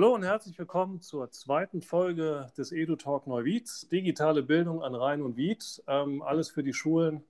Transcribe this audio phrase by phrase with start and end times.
[0.00, 3.68] Hallo und herzlich willkommen zur zweiten Folge des EduTalk Neuwied.
[3.92, 5.82] Digitale Bildung an Rhein und Wied.
[5.86, 7.22] Ähm, alles für die Schulen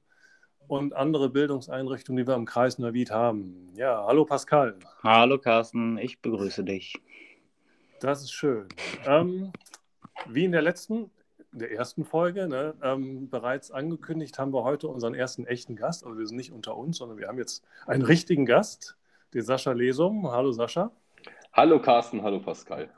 [0.68, 3.72] und andere Bildungseinrichtungen, die wir im Kreis Neuwied haben.
[3.74, 4.76] Ja, hallo Pascal.
[5.02, 6.94] Hallo Carsten, ich begrüße dich.
[7.98, 8.68] Das ist schön.
[9.04, 9.52] Ähm,
[10.28, 11.10] wie in der letzten,
[11.50, 16.04] der ersten Folge ne, ähm, bereits angekündigt, haben wir heute unseren ersten echten Gast.
[16.04, 18.96] Also wir sind nicht unter uns, sondern wir haben jetzt einen richtigen Gast,
[19.34, 20.30] den Sascha Lesum.
[20.30, 20.92] Hallo Sascha.
[21.60, 22.88] Hallo Carsten, hallo Pascal.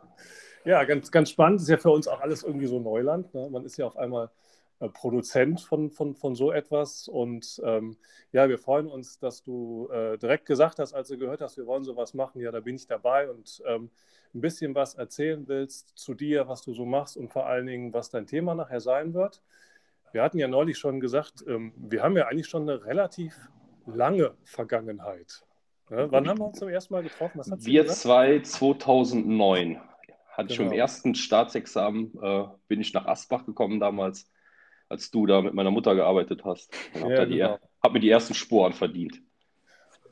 [0.64, 1.60] Ja, ganz, ganz spannend.
[1.60, 3.34] Ist ja für uns auch alles irgendwie so Neuland.
[3.34, 3.48] Ne?
[3.50, 4.30] Man ist ja auf einmal
[4.78, 7.08] äh, Produzent von, von, von so etwas.
[7.08, 7.96] Und ähm,
[8.30, 11.66] ja, wir freuen uns, dass du äh, direkt gesagt hast, als du gehört hast, wir
[11.66, 12.40] wollen sowas machen.
[12.40, 13.90] Ja, da bin ich dabei und ähm,
[14.32, 17.92] ein bisschen was erzählen willst zu dir, was du so machst und vor allen Dingen,
[17.92, 19.42] was dein Thema nachher sein wird.
[20.12, 23.34] Wir hatten ja neulich schon gesagt, ähm, wir haben ja eigentlich schon eine relativ
[23.86, 25.44] lange Vergangenheit.
[25.92, 27.42] Ja, wann haben wir uns zum ersten Mal getroffen?
[27.44, 29.78] wir zwei 2009.
[30.30, 30.48] Hatte genau.
[30.48, 34.30] ich im ersten Staatsexamen, äh, bin ich nach Asbach gekommen damals,
[34.88, 36.74] als du da mit meiner Mutter gearbeitet hast.
[36.94, 37.58] Und ja, habe genau.
[37.82, 39.20] hab mir die ersten Sporen verdient.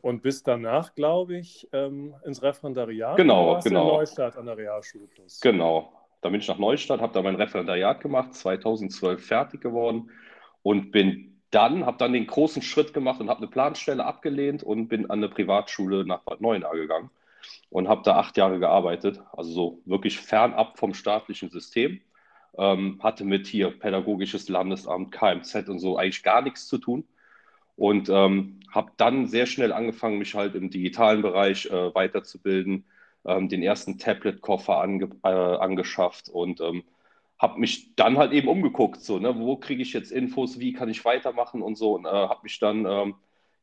[0.02, 3.16] Und bis danach, glaube ich, ähm, ins Referendariat.
[3.16, 3.82] Genau, genau.
[3.82, 5.40] In Neustadt an der Realschule Plus.
[5.40, 5.92] Genau.
[6.20, 10.10] Da bin ich nach Neustadt, habe da mein Referendariat gemacht, 2012 fertig geworden
[10.62, 14.88] und bin dann, habe dann den großen Schritt gemacht und habe eine Planstelle abgelehnt und
[14.88, 17.10] bin an eine Privatschule nach Bad Neuenahr gegangen
[17.70, 22.00] und habe da acht Jahre gearbeitet, also so wirklich fernab vom staatlichen System.
[22.58, 27.04] Ähm, hatte mit hier pädagogisches Landesamt, KMZ und so eigentlich gar nichts zu tun
[27.76, 32.84] und ähm, habe dann sehr schnell angefangen, mich halt im digitalen Bereich äh, weiterzubilden,
[33.24, 36.82] ähm, den ersten Tablet-Koffer ange äh, angeschafft und ähm,
[37.40, 40.90] habe mich dann halt eben umgeguckt, so, ne, wo kriege ich jetzt Infos, wie kann
[40.90, 41.94] ich weitermachen und so.
[41.94, 43.14] Und äh, habe mich dann ähm,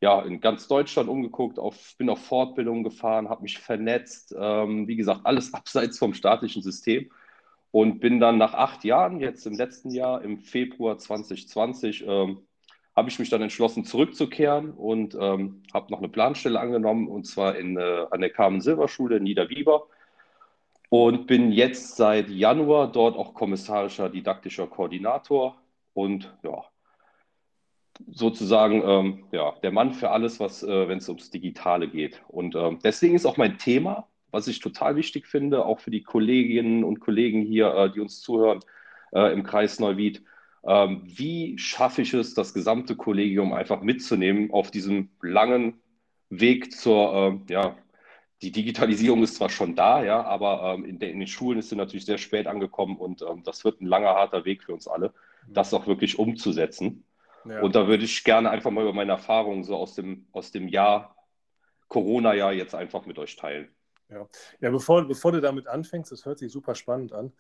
[0.02, 4.96] ja in ganz Deutschland umgeguckt, auf, bin auf Fortbildungen gefahren, habe mich vernetzt, ähm, wie
[4.96, 7.12] gesagt, alles abseits vom staatlichen System.
[7.70, 12.40] Und bin dann nach acht Jahren, jetzt im letzten Jahr, im Februar 2020, ähm,
[12.96, 17.56] habe ich mich dann entschlossen, zurückzukehren und ähm, habe noch eine Planstelle angenommen, und zwar
[17.56, 19.88] in, äh, an der Carmen-Silber-Schule in Niederwieber
[20.90, 25.58] und bin jetzt seit Januar dort auch kommissarischer didaktischer Koordinator
[25.94, 26.64] und ja,
[28.12, 32.22] sozusagen ähm, ja, der Mann für alles, was, äh, wenn es ums Digitale geht.
[32.28, 36.04] Und ähm, deswegen ist auch mein Thema, was ich total wichtig finde, auch für die
[36.04, 38.60] Kolleginnen und Kollegen hier, äh, die uns zuhören
[39.14, 40.24] äh, im Kreis Neuwied,
[40.66, 45.80] ähm, wie schaffe ich es, das gesamte Kollegium einfach mitzunehmen auf diesem langen
[46.30, 47.76] Weg zur äh, ja,
[48.42, 51.70] die Digitalisierung ist zwar schon da, ja, aber ähm, in, de, in, den Schulen ist
[51.70, 54.88] sie natürlich sehr spät angekommen und ähm, das wird ein langer, harter Weg für uns
[54.88, 55.14] alle,
[55.48, 55.54] mhm.
[55.54, 57.04] das auch wirklich umzusetzen.
[57.46, 57.62] Ja.
[57.62, 60.68] Und da würde ich gerne einfach mal über meine Erfahrungen so aus dem, aus dem
[60.68, 61.16] Jahr,
[61.88, 63.70] Corona-Jahr jetzt einfach mit euch teilen.
[64.10, 64.28] Ja,
[64.60, 67.34] ja bevor, bevor du damit anfängst, das hört sich super spannend an,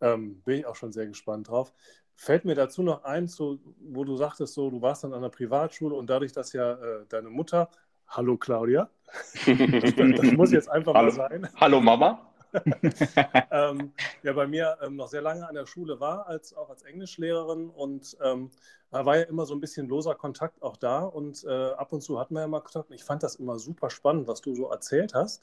[0.00, 1.72] ähm, bin ich auch schon sehr gespannt drauf.
[2.16, 5.30] Fällt mir dazu noch eins, so, wo du sagtest, so, du warst dann an einer
[5.30, 7.70] Privatschule und dadurch, dass ja äh, deine Mutter
[8.08, 8.88] Hallo Claudia.
[9.46, 11.06] Das, das muss jetzt einfach Hallo.
[11.06, 11.48] mal sein.
[11.56, 12.20] Hallo Mama.
[13.50, 13.92] ähm,
[14.22, 17.70] ja, bei mir ähm, noch sehr lange an der Schule war, als auch als Englischlehrerin
[17.70, 18.50] und ähm,
[18.90, 22.00] da war ja immer so ein bisschen loser Kontakt auch da und äh, ab und
[22.00, 22.92] zu hatten wir ja mal Kontakt.
[22.92, 25.42] Ich fand das immer super spannend, was du so erzählt hast,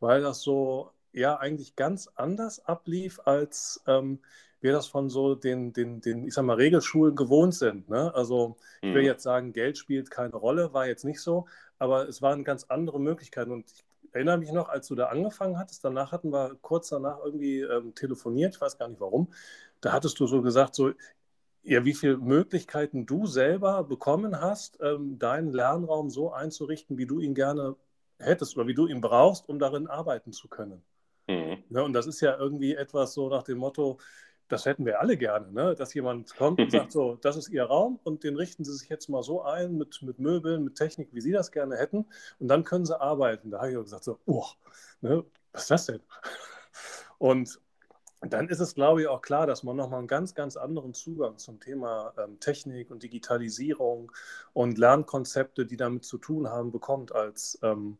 [0.00, 4.20] weil das so ja eigentlich ganz anders ablief, als ähm,
[4.60, 7.88] wir das von so den, den, den, ich sag mal, Regelschulen gewohnt sind.
[7.88, 8.12] Ne?
[8.14, 9.06] Also ich will mhm.
[9.06, 11.46] jetzt sagen, Geld spielt keine Rolle, war jetzt nicht so,
[11.78, 13.52] aber es waren ganz andere Möglichkeiten.
[13.52, 17.18] Und ich erinnere mich noch, als du da angefangen hattest, danach hatten wir kurz danach
[17.24, 19.28] irgendwie ähm, telefoniert, ich weiß gar nicht warum.
[19.80, 20.92] Da hattest du so gesagt, so,
[21.62, 27.20] ja, wie viele Möglichkeiten du selber bekommen hast, ähm, deinen Lernraum so einzurichten, wie du
[27.20, 27.76] ihn gerne
[28.18, 30.82] hättest oder wie du ihn brauchst, um darin arbeiten zu können.
[31.28, 31.62] Mhm.
[31.70, 33.98] Ja, und das ist ja irgendwie etwas so nach dem Motto,
[34.48, 35.74] das hätten wir alle gerne, ne?
[35.74, 38.88] dass jemand kommt und sagt, so, das ist Ihr Raum und den richten Sie sich
[38.88, 42.06] jetzt mal so ein mit, mit Möbeln, mit Technik, wie Sie das gerne hätten
[42.38, 43.50] und dann können Sie arbeiten.
[43.50, 44.46] Da habe ich auch gesagt, so, oh,
[45.00, 45.24] ne?
[45.52, 46.00] was ist das denn?
[47.18, 47.60] Und
[48.20, 51.38] dann ist es, glaube ich, auch klar, dass man nochmal einen ganz, ganz anderen Zugang
[51.38, 54.10] zum Thema ähm, Technik und Digitalisierung
[54.52, 57.98] und Lernkonzepte, die damit zu tun haben, bekommt, als ähm,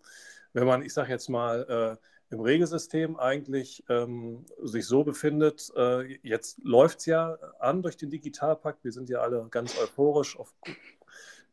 [0.53, 5.73] wenn man, ich sage jetzt mal, äh, im Regelsystem eigentlich ähm, sich so befindet.
[5.77, 8.85] Äh, jetzt läuft es ja an durch den Digitalpakt.
[8.85, 10.55] Wir sind ja alle ganz euphorisch auf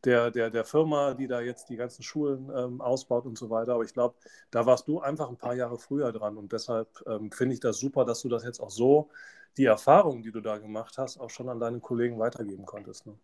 [0.04, 3.74] der, der, der Firma, die da jetzt die ganzen Schulen ähm, ausbaut und so weiter.
[3.74, 4.16] Aber ich glaube,
[4.50, 6.36] da warst du einfach ein paar Jahre früher dran.
[6.36, 9.08] Und deshalb ähm, finde ich das super, dass du das jetzt auch so,
[9.56, 13.06] die Erfahrungen, die du da gemacht hast, auch schon an deine Kollegen weitergeben konntest.
[13.06, 13.14] Ne?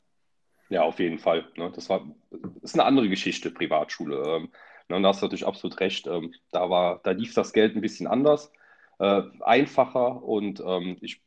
[0.71, 1.47] Ja, auf jeden Fall.
[1.57, 1.71] Ne?
[1.75, 4.49] Das war das ist eine andere Geschichte, Privatschule.
[4.89, 6.07] Ne, und da hast du natürlich absolut recht.
[6.07, 8.53] Ähm, da, war, da lief das Geld ein bisschen anders.
[8.99, 11.23] äh, einfacher und ähm, ich,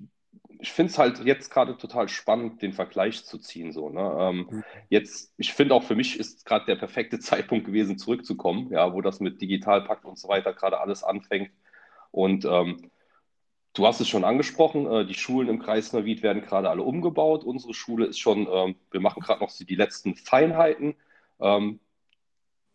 [0.60, 3.72] ich finde es halt jetzt gerade total spannend, den Vergleich zu ziehen.
[3.74, 4.18] So, ne?
[4.20, 4.64] ähm, mhm.
[4.90, 9.02] Jetzt, ich finde auch für mich ist gerade der perfekte Zeitpunkt gewesen, zurückzukommen, ja, wo
[9.02, 11.52] das mit Digitalpakt und so weiter gerade alles anfängt.
[12.12, 12.92] Und ähm,
[13.74, 17.44] du hast es schon angesprochen, äh, die Schulen im Kreis Neuwied werden gerade alle umgebaut.
[17.44, 20.96] Unsere Schule ist schon, ähm, wir machen gerade noch die letzten Feinheiten.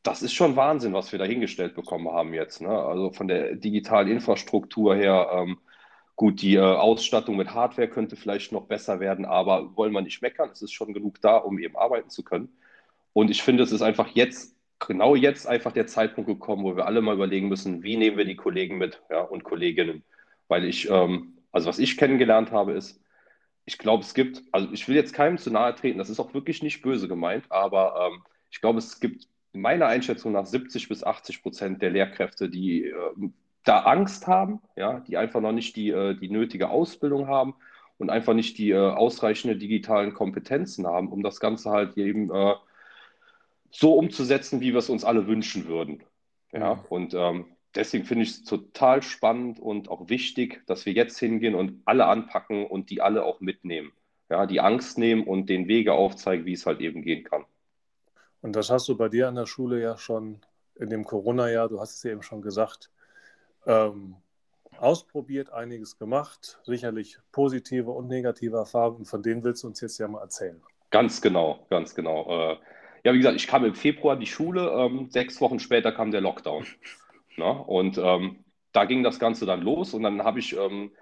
[0.03, 2.63] Das ist schon Wahnsinn, was wir da hingestellt bekommen haben jetzt.
[2.63, 2.71] Ne?
[2.71, 5.59] Also von der digitalen Infrastruktur her, ähm,
[6.17, 10.23] gut, die äh, Ausstattung mit Hardware könnte vielleicht noch besser werden, aber wollen wir nicht
[10.23, 12.49] meckern, es ist schon genug da, um eben arbeiten zu können.
[13.13, 16.87] Und ich finde, es ist einfach jetzt, genau jetzt einfach der Zeitpunkt gekommen, wo wir
[16.87, 20.05] alle mal überlegen müssen, wie nehmen wir die Kollegen mit ja, und Kolleginnen.
[20.49, 23.01] Weil ich, ähm, also was ich kennengelernt habe, ist,
[23.67, 26.35] ich glaube, es gibt, also ich will jetzt keinem zu nahe treten, das ist auch
[26.35, 31.03] wirklich nicht böse gemeint, aber ähm, ich glaube, es gibt meiner Einschätzung nach 70 bis
[31.05, 32.95] 80 Prozent der Lehrkräfte, die äh,
[33.65, 37.55] da Angst haben, ja, die einfach noch nicht die, äh, die nötige Ausbildung haben
[37.99, 42.55] und einfach nicht die äh, ausreichenden digitalen Kompetenzen haben, um das Ganze halt eben äh,
[43.71, 46.03] so umzusetzen, wie wir es uns alle wünschen würden.
[46.53, 46.81] Ja, mhm.
[46.89, 47.45] und ähm,
[47.75, 52.07] deswegen finde ich es total spannend und auch wichtig, dass wir jetzt hingehen und alle
[52.07, 53.93] anpacken und die alle auch mitnehmen.
[54.29, 57.45] Ja, die Angst nehmen und den Wege aufzeigen, wie es halt eben gehen kann.
[58.43, 60.41] Und das hast du bei dir an der Schule ja schon
[60.77, 62.91] in dem Corona-Jahr, du hast es ja eben schon gesagt,
[63.67, 64.17] ähm,
[64.79, 70.09] ausprobiert, einiges gemacht, sicherlich positive und negative Erfahrungen, von denen willst du uns jetzt ja
[70.09, 70.61] mal erzählen.
[70.91, 72.53] Ganz genau, ganz genau.
[72.53, 72.57] Äh,
[73.05, 76.11] ja, wie gesagt, ich kam im Februar in die Schule, ähm, sechs Wochen später kam
[76.11, 76.67] der Lockdown.
[77.37, 77.51] Na?
[77.51, 80.93] Und ähm, da ging das Ganze dann los und dann habe ich ähm,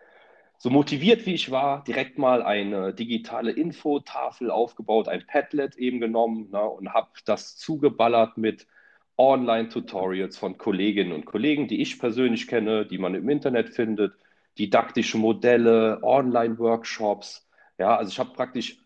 [0.58, 6.50] so motiviert wie ich war, direkt mal eine digitale Infotafel aufgebaut, ein Padlet eben genommen
[6.50, 8.66] ne, und habe das zugeballert mit
[9.16, 14.14] Online-Tutorials von Kolleginnen und Kollegen, die ich persönlich kenne, die man im Internet findet,
[14.58, 17.48] didaktische Modelle, Online-Workshops.
[17.78, 18.78] Ja, also ich habe praktisch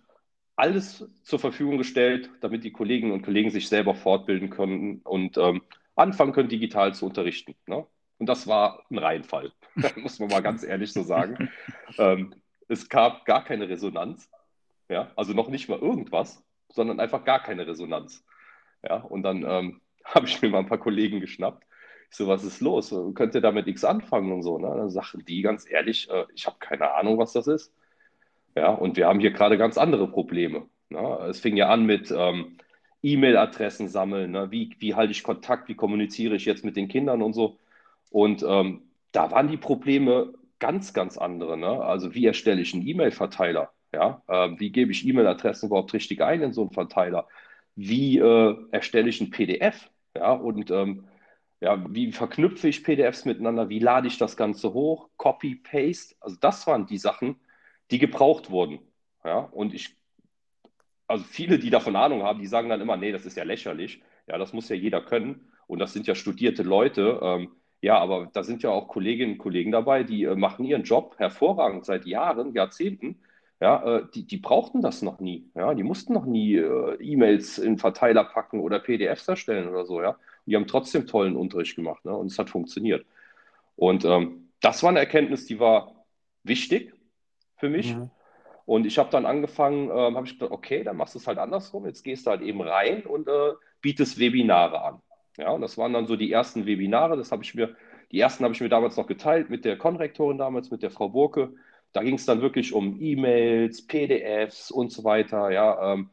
[0.57, 5.63] alles zur Verfügung gestellt, damit die Kolleginnen und Kollegen sich selber fortbilden können und ähm,
[5.97, 7.55] anfangen können, digital zu unterrichten.
[7.67, 7.87] Ne?
[8.23, 9.51] Und das war ein Reinfall,
[9.97, 11.51] muss man mal ganz ehrlich so sagen.
[11.99, 12.33] ähm,
[12.69, 14.31] es gab gar keine Resonanz.
[14.89, 15.11] Ja?
[15.17, 18.25] Also noch nicht mal irgendwas, sondern einfach gar keine Resonanz.
[18.89, 18.99] Ja?
[18.99, 21.65] Und dann ähm, habe ich mir mal ein paar Kollegen geschnappt.
[22.13, 22.95] Ich so, was ist los?
[23.17, 24.57] Könnt ihr damit nichts anfangen und so?
[24.57, 24.69] Ne?
[24.69, 27.75] Dann sagten die ganz ehrlich, äh, ich habe keine Ahnung, was das ist.
[28.55, 30.67] Ja, und wir haben hier gerade ganz andere Probleme.
[30.91, 31.27] Ne?
[31.29, 32.57] Es fing ja an mit ähm,
[33.03, 34.31] E-Mail-Adressen sammeln.
[34.31, 34.53] Ne?
[34.53, 35.69] Wie, wie halte ich Kontakt?
[35.69, 37.59] Wie kommuniziere ich jetzt mit den Kindern und so?
[38.13, 38.83] Und ähm,
[39.13, 41.57] da waren die Probleme ganz, ganz andere.
[41.57, 41.83] Ne?
[41.83, 43.73] Also wie erstelle ich einen E-Mail-Verteiler?
[43.93, 44.23] Ja?
[44.29, 47.27] Ähm, wie gebe ich E-Mail-Adressen überhaupt richtig ein in so einen Verteiler?
[47.75, 49.91] Wie äh, erstelle ich ein PDF?
[50.17, 50.33] Ja?
[50.33, 51.07] Und ähm,
[51.61, 53.69] ja, wie verknüpfe ich PDFs miteinander?
[53.69, 55.09] Wie lade ich das Ganze hoch?
[55.17, 56.15] Copy, Paste?
[56.21, 57.37] Also das waren die Sachen,
[57.91, 58.81] die gebraucht wurden.
[59.25, 59.39] Ja?
[59.39, 59.97] Und ich,
[61.07, 64.03] also viele, die davon Ahnung haben, die sagen dann immer, nee, das ist ja lächerlich.
[64.27, 65.49] Ja, das muss ja jeder können.
[65.67, 67.19] Und das sind ja studierte Leute.
[67.23, 67.51] Ähm,
[67.83, 71.17] ja, aber da sind ja auch Kolleginnen und Kollegen dabei, die äh, machen ihren Job
[71.19, 73.19] hervorragend seit Jahren, Jahrzehnten.
[73.61, 75.51] Ja, äh, die, die brauchten das noch nie.
[75.57, 80.01] Ja, die mussten noch nie äh, E-Mails in Verteiler packen oder PDFs erstellen oder so.
[80.01, 82.17] Ja, und die haben trotzdem tollen Unterricht gemacht ne?
[82.17, 83.05] und es hat funktioniert.
[83.75, 86.07] Und ähm, das war eine Erkenntnis, die war
[86.45, 86.95] wichtig
[87.57, 87.97] für mich.
[87.97, 88.11] Mhm.
[88.65, 91.39] Und ich habe dann angefangen, ähm, habe ich gedacht, okay, dann machst du es halt
[91.39, 91.87] andersrum.
[91.87, 95.03] Jetzt gehst du halt eben rein und äh, bietest Webinare an.
[95.39, 97.17] Ja, und das waren dann so die ersten Webinare.
[97.17, 97.75] Das habe ich mir,
[98.11, 101.09] die ersten habe ich mir damals noch geteilt mit der Konrektorin damals, mit der Frau
[101.09, 101.55] Burke.
[101.93, 105.51] Da ging es dann wirklich um E-Mails, PDFs und so weiter.
[105.51, 106.11] Ja, ähm,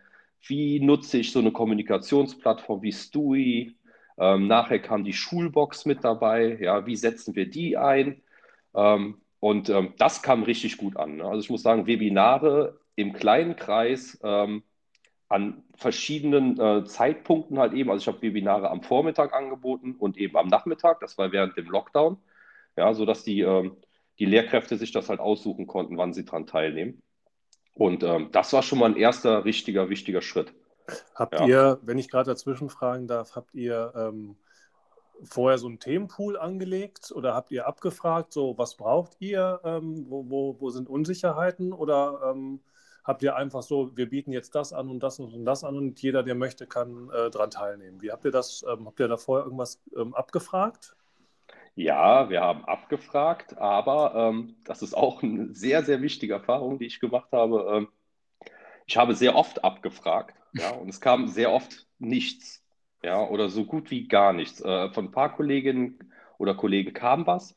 [0.47, 3.75] wie nutze ich so eine Kommunikationsplattform wie Stui?
[4.17, 6.57] Ähm, nachher kam die Schulbox mit dabei.
[6.61, 8.21] Ja, wie setzen wir die ein?
[8.75, 11.17] Ähm, und ähm, das kam richtig gut an.
[11.17, 11.25] Ne?
[11.25, 14.63] Also ich muss sagen, Webinare im kleinen Kreis ähm,
[15.29, 17.91] an verschiedenen äh, Zeitpunkten halt eben.
[17.91, 20.99] Also ich habe Webinare am Vormittag angeboten und eben am Nachmittag.
[20.99, 22.17] Das war während dem Lockdown.
[22.75, 23.71] Ja, sodass die, äh,
[24.17, 27.01] die Lehrkräfte sich das halt aussuchen konnten, wann sie daran teilnehmen.
[27.75, 30.53] Und ähm, das war schon mal ein erster richtiger, wichtiger Schritt.
[31.13, 31.45] Habt ja.
[31.45, 34.35] ihr, wenn ich gerade dazwischen fragen darf, habt ihr ähm,
[35.23, 40.29] vorher so einen Themenpool angelegt oder habt ihr abgefragt, so was braucht ihr, ähm, wo,
[40.29, 42.61] wo, wo sind Unsicherheiten oder ähm,
[43.03, 46.01] habt ihr einfach so, wir bieten jetzt das an und das und das an und
[46.01, 48.01] jeder, der möchte, kann äh, daran teilnehmen.
[48.01, 50.95] Wie habt ihr das, ähm, habt ihr da vorher irgendwas ähm, abgefragt?
[51.75, 56.85] Ja, wir haben abgefragt, aber ähm, das ist auch eine sehr, sehr wichtige Erfahrung, die
[56.85, 57.65] ich gemacht habe.
[57.71, 57.87] Ähm,
[58.85, 62.63] ich habe sehr oft abgefragt, ja, und es kam sehr oft nichts,
[63.03, 64.61] ja, oder so gut wie gar nichts.
[64.61, 67.55] Äh, von ein paar Kolleginnen oder Kollegen kam was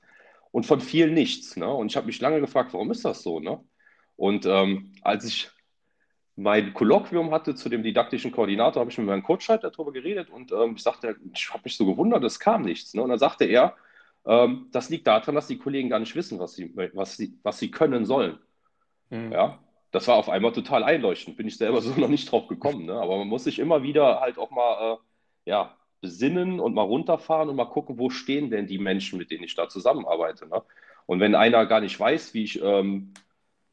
[0.52, 1.56] und von vielen nichts.
[1.56, 1.68] Ne?
[1.72, 3.40] Und ich habe mich lange gefragt, warum ist das so?
[3.40, 3.60] Ne?
[4.22, 5.50] Und ähm, als ich
[6.36, 10.30] mein Kolloquium hatte zu dem didaktischen Koordinator, habe ich mit meinem Coach halt darüber geredet
[10.30, 12.94] und ähm, ich sagte, ich habe mich so gewundert, es kam nichts.
[12.94, 13.02] Ne?
[13.02, 13.74] Und dann sagte er,
[14.24, 17.58] ähm, das liegt daran, dass die Kollegen gar nicht wissen, was sie, was sie, was
[17.58, 18.38] sie können sollen.
[19.10, 19.32] Mhm.
[19.32, 19.58] Ja,
[19.90, 21.36] das war auf einmal total einleuchtend.
[21.36, 22.86] Bin ich selber so noch nicht drauf gekommen.
[22.86, 22.94] Ne?
[22.94, 27.48] Aber man muss sich immer wieder halt auch mal äh, ja, besinnen und mal runterfahren
[27.48, 30.46] und mal gucken, wo stehen denn die Menschen, mit denen ich da zusammenarbeite.
[30.46, 30.62] Ne?
[31.06, 33.14] Und wenn einer gar nicht weiß, wie ich, ähm,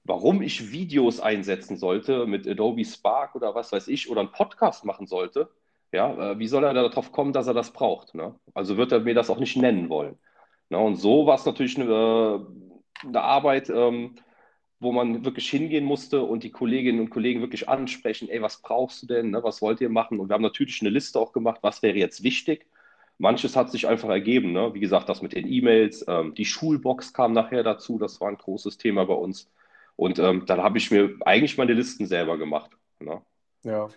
[0.09, 4.83] warum ich Videos einsetzen sollte mit Adobe Spark oder was weiß ich, oder einen Podcast
[4.83, 5.51] machen sollte,
[5.91, 8.15] ja, äh, wie soll er darauf kommen, dass er das braucht?
[8.15, 8.33] Ne?
[8.55, 10.17] Also wird er mir das auch nicht nennen wollen.
[10.69, 10.79] Ne?
[10.79, 11.85] Und so war es natürlich eine,
[13.03, 14.15] äh, eine Arbeit, ähm,
[14.79, 19.03] wo man wirklich hingehen musste und die Kolleginnen und Kollegen wirklich ansprechen, ey, was brauchst
[19.03, 19.43] du denn, ne?
[19.43, 20.19] was wollt ihr machen?
[20.19, 22.65] Und wir haben natürlich eine Liste auch gemacht, was wäre jetzt wichtig.
[23.19, 24.73] Manches hat sich einfach ergeben, ne?
[24.73, 28.37] wie gesagt, das mit den E-Mails, ähm, die Schulbox kam nachher dazu, das war ein
[28.37, 29.51] großes Thema bei uns.
[29.99, 32.71] Und ähm, dann habe ich mir eigentlich meine Listen selber gemacht.
[33.01, 33.21] Ne?
[33.63, 33.89] Ja.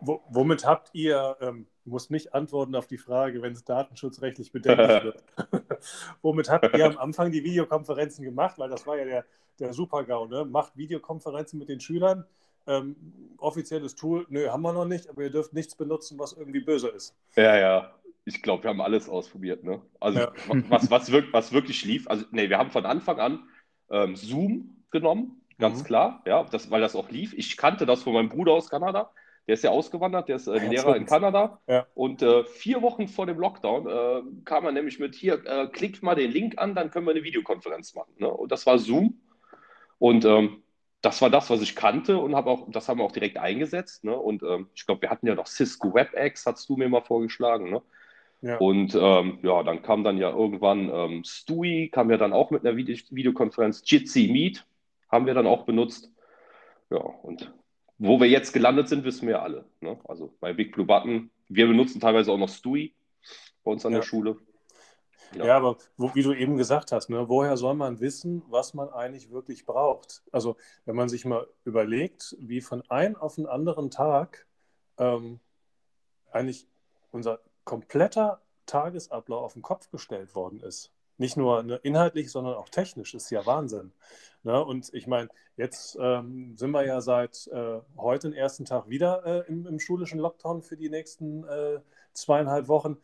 [0.00, 5.04] W womit habt ihr, ähm, muss nicht antworten auf die Frage, wenn es datenschutzrechtlich bedenklich
[5.04, 5.22] wird,
[6.22, 8.58] womit habt ihr am Anfang die Videokonferenzen gemacht?
[8.58, 9.24] Weil das war ja der,
[9.60, 10.44] der Super-GAU, ne?
[10.44, 12.26] Macht Videokonferenzen mit den Schülern.
[12.66, 12.96] Ähm,
[13.38, 16.88] offizielles Tool, nö, haben wir noch nicht, aber ihr dürft nichts benutzen, was irgendwie böse
[16.88, 17.14] ist.
[17.36, 17.94] Ja, ja.
[18.24, 19.62] Ich glaube, wir haben alles ausprobiert.
[19.62, 19.80] Ne?
[20.00, 20.32] Also, ja.
[20.68, 23.48] was, was, wirk was wirklich lief, also, nee, wir haben von Anfang an
[23.90, 25.84] ähm, Zoom genommen, ganz mhm.
[25.84, 27.34] klar, ja, das, weil das auch lief.
[27.34, 29.10] Ich kannte das von meinem Bruder aus Kanada.
[29.46, 31.60] Der ist ja ausgewandert, der ist äh, Lehrer in Kanada.
[31.66, 31.86] Ja.
[31.94, 36.02] Und äh, vier Wochen vor dem Lockdown äh, kam er nämlich mit: Hier, äh, klickt
[36.02, 38.14] mal den Link an, dann können wir eine Videokonferenz machen.
[38.18, 38.28] Ne?
[38.28, 39.20] Und das war Zoom.
[39.98, 40.62] Und ähm,
[41.02, 44.04] das war das, was ich kannte und habe auch, das haben wir auch direkt eingesetzt.
[44.04, 44.16] Ne?
[44.16, 47.70] Und ähm, ich glaube, wir hatten ja noch Cisco WebEx, hast du mir mal vorgeschlagen.
[47.70, 47.82] Ne?
[48.40, 48.56] Ja.
[48.56, 52.64] Und ähm, ja, dann kam dann ja irgendwann ähm, Stewie, kam ja dann auch mit
[52.64, 53.82] einer Vide Videokonferenz.
[53.84, 54.66] Jitsi Meet
[55.14, 56.12] haben wir dann auch benutzt.
[56.90, 57.52] Ja, und
[57.98, 59.64] wo wir jetzt gelandet sind, wissen wir alle.
[59.80, 59.98] Ne?
[60.04, 62.94] Also bei Big Blue Button, wir benutzen teilweise auch noch Stewie
[63.62, 64.00] bei uns an ja.
[64.00, 64.36] der Schule.
[65.34, 68.74] Ja, ja aber wo, wie du eben gesagt hast, ne, woher soll man wissen, was
[68.74, 70.22] man eigentlich wirklich braucht?
[70.32, 74.46] Also wenn man sich mal überlegt, wie von einem auf den anderen Tag
[74.98, 75.40] ähm,
[76.30, 76.66] eigentlich
[77.10, 80.93] unser kompletter Tagesablauf auf den Kopf gestellt worden ist.
[81.16, 83.92] Nicht nur ne, inhaltlich, sondern auch technisch, ist ja Wahnsinn.
[84.42, 84.64] Ne?
[84.64, 89.24] Und ich meine, jetzt ähm, sind wir ja seit äh, heute den ersten Tag wieder
[89.24, 91.80] äh, im, im, schulischen Lockdown für die nächsten äh,
[92.12, 92.98] zweieinhalb Wochen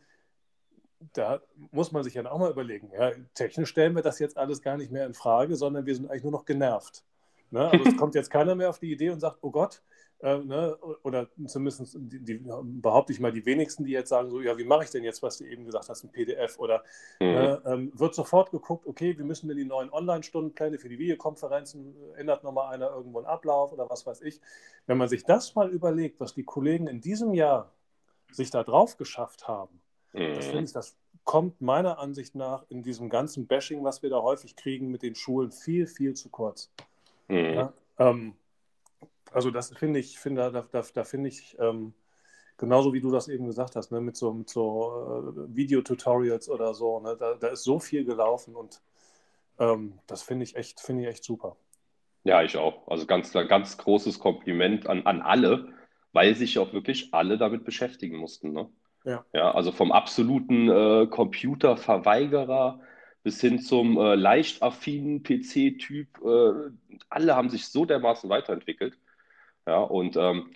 [1.13, 1.41] da
[1.71, 4.77] muss man sich ja auch mal überlegen, ja, technisch stellen wir das jetzt alles gar
[4.77, 7.03] nicht mehr in Frage, sondern wir sind eigentlich nur noch genervt.
[7.49, 7.69] Ne?
[7.69, 9.81] Also es kommt jetzt keiner mehr auf die Idee und sagt, oh Gott,
[10.21, 10.77] äh, ne?
[11.03, 14.63] oder zumindest die, die, behaupte ich mal die wenigsten, die jetzt sagen, so, ja, wie
[14.63, 16.83] mache ich denn jetzt, was du eben gesagt hast, ein PDF oder
[17.19, 17.27] mhm.
[17.27, 21.95] äh, ähm, wird sofort geguckt, okay, wie müssen denn die neuen Online-Stundenpläne für die Videokonferenzen,
[22.15, 24.39] ändert nochmal einer irgendwo einen Ablauf oder was weiß ich.
[24.87, 27.71] Wenn man sich das mal überlegt, was die Kollegen in diesem Jahr
[28.31, 29.81] sich da drauf geschafft haben,
[30.13, 30.65] das finde mhm.
[30.65, 34.89] ich, das kommt meiner Ansicht nach in diesem ganzen Bashing, was wir da häufig kriegen
[34.89, 36.69] mit den Schulen, viel, viel zu kurz.
[37.27, 37.53] Mhm.
[37.53, 38.33] Ja, ähm,
[39.31, 41.93] also das finde ich, finde, da, da, da finde ich, ähm,
[42.57, 46.73] genauso wie du das eben gesagt hast, ne, mit so, mit so äh, Videotutorials oder
[46.73, 48.81] so, ne, da, da, ist so viel gelaufen und
[49.59, 51.55] ähm, das finde ich echt, finde ich echt super.
[52.23, 52.87] Ja, ich auch.
[52.87, 55.73] Also ganz, ganz großes Kompliment an, an alle,
[56.13, 58.51] weil sich auch wirklich alle damit beschäftigen mussten.
[58.51, 58.69] Ne?
[59.05, 59.25] Ja.
[59.33, 62.79] ja also vom absoluten äh, Computerverweigerer
[63.23, 66.07] bis hin zum äh, leicht affinen PC-Typ.
[66.23, 66.71] Äh,
[67.09, 68.97] alle haben sich so dermaßen weiterentwickelt.
[69.67, 70.51] Ja, und ähm,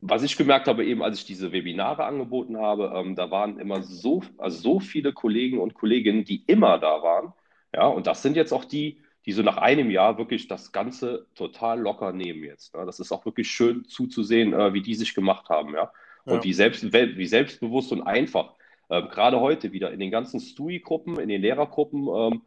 [0.00, 3.82] was ich gemerkt habe, eben als ich diese Webinare angeboten habe, ähm, da waren immer
[3.82, 7.32] so, also so viele Kollegen und Kolleginnen, die immer da waren.
[7.74, 11.26] Ja, und das sind jetzt auch die, die so nach einem Jahr wirklich das Ganze
[11.34, 12.74] total locker nehmen jetzt.
[12.74, 12.84] Ne?
[12.84, 15.74] Das ist auch wirklich schön zuzusehen, äh, wie die sich gemacht haben.
[15.74, 15.90] Ja.
[16.24, 16.44] Und ja.
[16.44, 18.54] wie, selbst, wie selbstbewusst und einfach.
[18.90, 22.42] Ähm, gerade heute wieder in den ganzen STUI-Gruppen, in den Lehrergruppen ähm,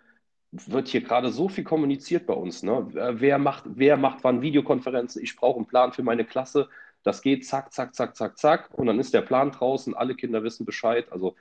[0.66, 2.64] wird hier gerade so viel kommuniziert bei uns.
[2.64, 2.88] Ne?
[3.20, 5.22] Wer, macht, wer macht wann Videokonferenzen?
[5.22, 6.70] Ich brauche einen Plan für meine Klasse.
[7.04, 8.70] Das geht zack, zack, zack, zack, zack.
[8.74, 9.96] Und dann ist der Plan draußen.
[9.96, 11.12] Alle Kinder wissen Bescheid.
[11.12, 11.36] Also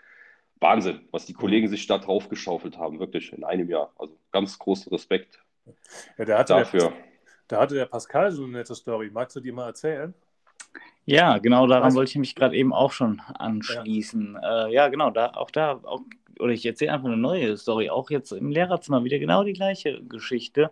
[0.61, 3.93] Wahnsinn, was die Kollegen sich da drauf geschaufelt haben, wirklich in einem Jahr.
[3.99, 5.39] Also ganz großen Respekt
[6.19, 6.81] ja, der hatte dafür.
[6.81, 6.93] Der,
[7.49, 9.11] da hatte der Pascal so eine nette Story.
[9.13, 10.15] Magst du die mal erzählen?
[11.05, 11.95] Ja, genau daran Was?
[11.95, 14.39] wollte ich mich gerade eben auch schon anschließen.
[14.43, 16.01] Ja, äh, ja genau, da, auch da, auch
[16.40, 20.02] oder ich erzähle einfach eine neue Story, auch jetzt im Lehrerzimmer wieder genau die gleiche
[20.02, 20.71] Geschichte.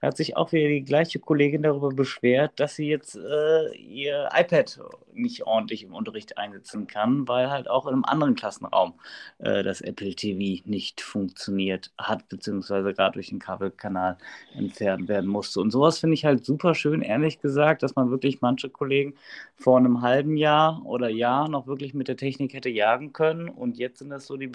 [0.00, 4.28] Da hat sich auch wieder die gleiche Kollegin darüber beschwert, dass sie jetzt äh, ihr
[4.34, 4.80] iPad
[5.12, 8.94] nicht ordentlich im Unterricht einsetzen kann, weil halt auch in einem anderen Klassenraum
[9.38, 14.18] äh, das Apple TV nicht funktioniert hat, beziehungsweise gerade durch den Kabelkanal
[14.54, 15.60] entfernt werden musste.
[15.60, 19.14] Und sowas finde ich halt super schön, ehrlich gesagt, dass man wirklich manche Kollegen
[19.56, 23.48] vor einem halben Jahr oder Jahr noch wirklich mit der Technik hätte jagen können.
[23.48, 24.46] Und jetzt sind das so die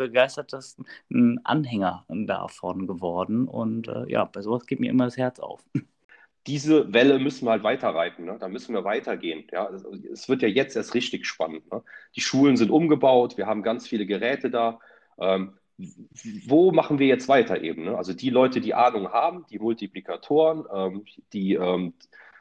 [0.51, 3.47] begeistertesten Anhänger davon geworden.
[3.47, 5.63] Und äh, ja, bei sowas geht mir immer das Herz auf.
[6.47, 8.37] Diese Welle müssen wir halt weiterreiten, ne?
[8.39, 9.45] da müssen wir weitergehen.
[9.51, 9.69] Ja?
[10.11, 11.71] Es wird ja jetzt erst richtig spannend.
[11.71, 11.83] Ne?
[12.15, 14.79] Die Schulen sind umgebaut, wir haben ganz viele Geräte da.
[15.19, 15.53] Ähm,
[16.47, 17.85] wo machen wir jetzt weiter eben?
[17.85, 17.95] Ne?
[17.95, 21.93] Also die Leute, die Ahnung haben, die Multiplikatoren, ähm, die ähm,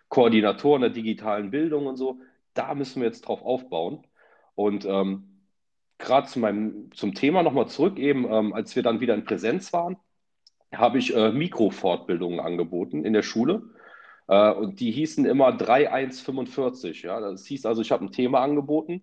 [0.08, 2.20] Koordinatoren der digitalen Bildung und so,
[2.54, 4.06] da müssen wir jetzt drauf aufbauen.
[4.54, 5.29] Und ähm,
[6.00, 6.40] gerade zu
[6.95, 9.97] zum Thema nochmal zurück, eben ähm, als wir dann wieder in Präsenz waren,
[10.75, 13.62] habe ich äh, Mikrofortbildungen angeboten in der Schule.
[14.28, 17.02] Äh, und die hießen immer 3145.
[17.02, 17.21] Ja?
[17.21, 19.02] Das hieß also, ich habe ein Thema angeboten.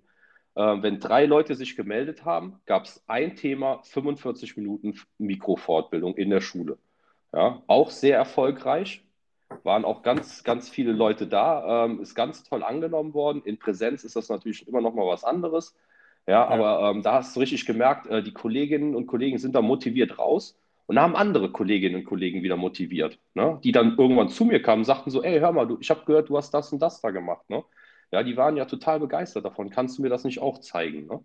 [0.55, 6.29] Äh, wenn drei Leute sich gemeldet haben, gab es ein Thema, 45 Minuten Mikrofortbildung in
[6.29, 6.77] der Schule.
[7.33, 7.61] Ja?
[7.67, 9.03] Auch sehr erfolgreich.
[9.63, 11.85] Waren auch ganz, ganz viele Leute da.
[11.85, 13.41] Ähm, ist ganz toll angenommen worden.
[13.43, 15.75] In Präsenz ist das natürlich immer noch mal was anderes.
[16.27, 16.47] Ja, ja.
[16.47, 20.19] aber ähm, da hast du richtig gemerkt, äh, die Kolleginnen und Kollegen sind da motiviert
[20.19, 23.59] raus und haben andere Kolleginnen und Kollegen wieder motiviert, ne?
[23.63, 26.05] die dann irgendwann zu mir kamen und sagten so, ey, hör mal, du, ich habe
[26.05, 27.49] gehört, du hast das und das da gemacht.
[27.49, 27.63] Ne?
[28.11, 29.69] Ja, die waren ja total begeistert davon.
[29.69, 31.07] Kannst du mir das nicht auch zeigen?
[31.07, 31.23] Ne?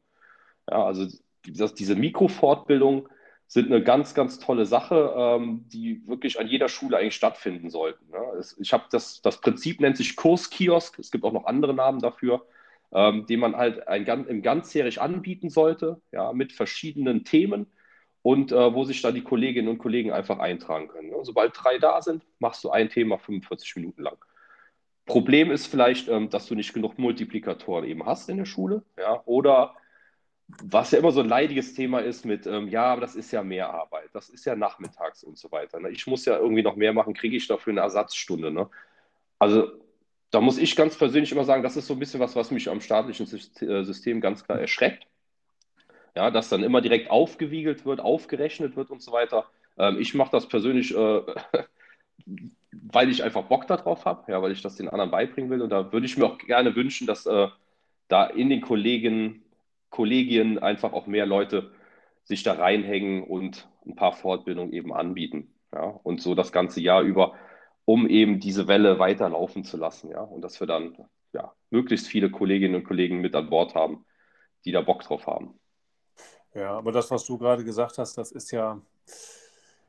[0.70, 1.06] Ja, also
[1.48, 3.08] das, diese Mikrofortbildung
[3.46, 8.10] sind eine ganz, ganz tolle Sache, ähm, die wirklich an jeder Schule eigentlich stattfinden sollten.
[8.10, 8.18] Ne?
[8.38, 10.98] Es, ich habe das, das Prinzip nennt sich Kurskiosk.
[10.98, 12.46] Es gibt auch noch andere Namen dafür
[12.92, 17.66] ähm, den man halt ein, im ganzjährig anbieten sollte, ja, mit verschiedenen Themen
[18.22, 21.10] und äh, wo sich dann die Kolleginnen und Kollegen einfach eintragen können.
[21.10, 21.16] Ne?
[21.22, 24.16] Sobald drei da sind, machst du ein Thema 45 Minuten lang.
[25.06, 29.22] Problem ist vielleicht, ähm, dass du nicht genug Multiplikatoren eben hast in der Schule, ja,
[29.24, 29.74] oder
[30.62, 33.42] was ja immer so ein leidiges Thema ist mit, ähm, ja, aber das ist ja
[33.42, 35.80] mehr Arbeit, das ist ja nachmittags und so weiter.
[35.80, 35.90] Ne?
[35.90, 38.50] Ich muss ja irgendwie noch mehr machen, kriege ich dafür eine Ersatzstunde.
[38.50, 38.68] Ne?
[39.38, 39.81] Also
[40.32, 42.68] da muss ich ganz persönlich immer sagen, das ist so ein bisschen was, was mich
[42.68, 45.06] am staatlichen äh, System ganz klar erschreckt.
[46.16, 49.46] Ja, dass dann immer direkt aufgewiegelt wird, aufgerechnet wird und so weiter.
[49.78, 51.20] Ähm, ich mache das persönlich, äh,
[52.72, 55.60] weil ich einfach Bock darauf habe, ja, weil ich das den anderen beibringen will.
[55.60, 57.48] Und da würde ich mir auch gerne wünschen, dass äh,
[58.08, 59.42] da in den Kollegen,
[59.90, 61.72] Kollegien einfach auch mehr Leute
[62.24, 65.52] sich da reinhängen und ein paar Fortbildungen eben anbieten.
[65.74, 67.34] Ja, und so das ganze Jahr über
[67.84, 70.10] um eben diese Welle weiterlaufen zu lassen.
[70.10, 70.20] Ja?
[70.20, 70.96] Und dass wir dann
[71.32, 74.04] ja, möglichst viele Kolleginnen und Kollegen mit an Bord haben,
[74.64, 75.58] die da Bock drauf haben.
[76.54, 78.80] Ja, aber das, was du gerade gesagt hast, das ist ja,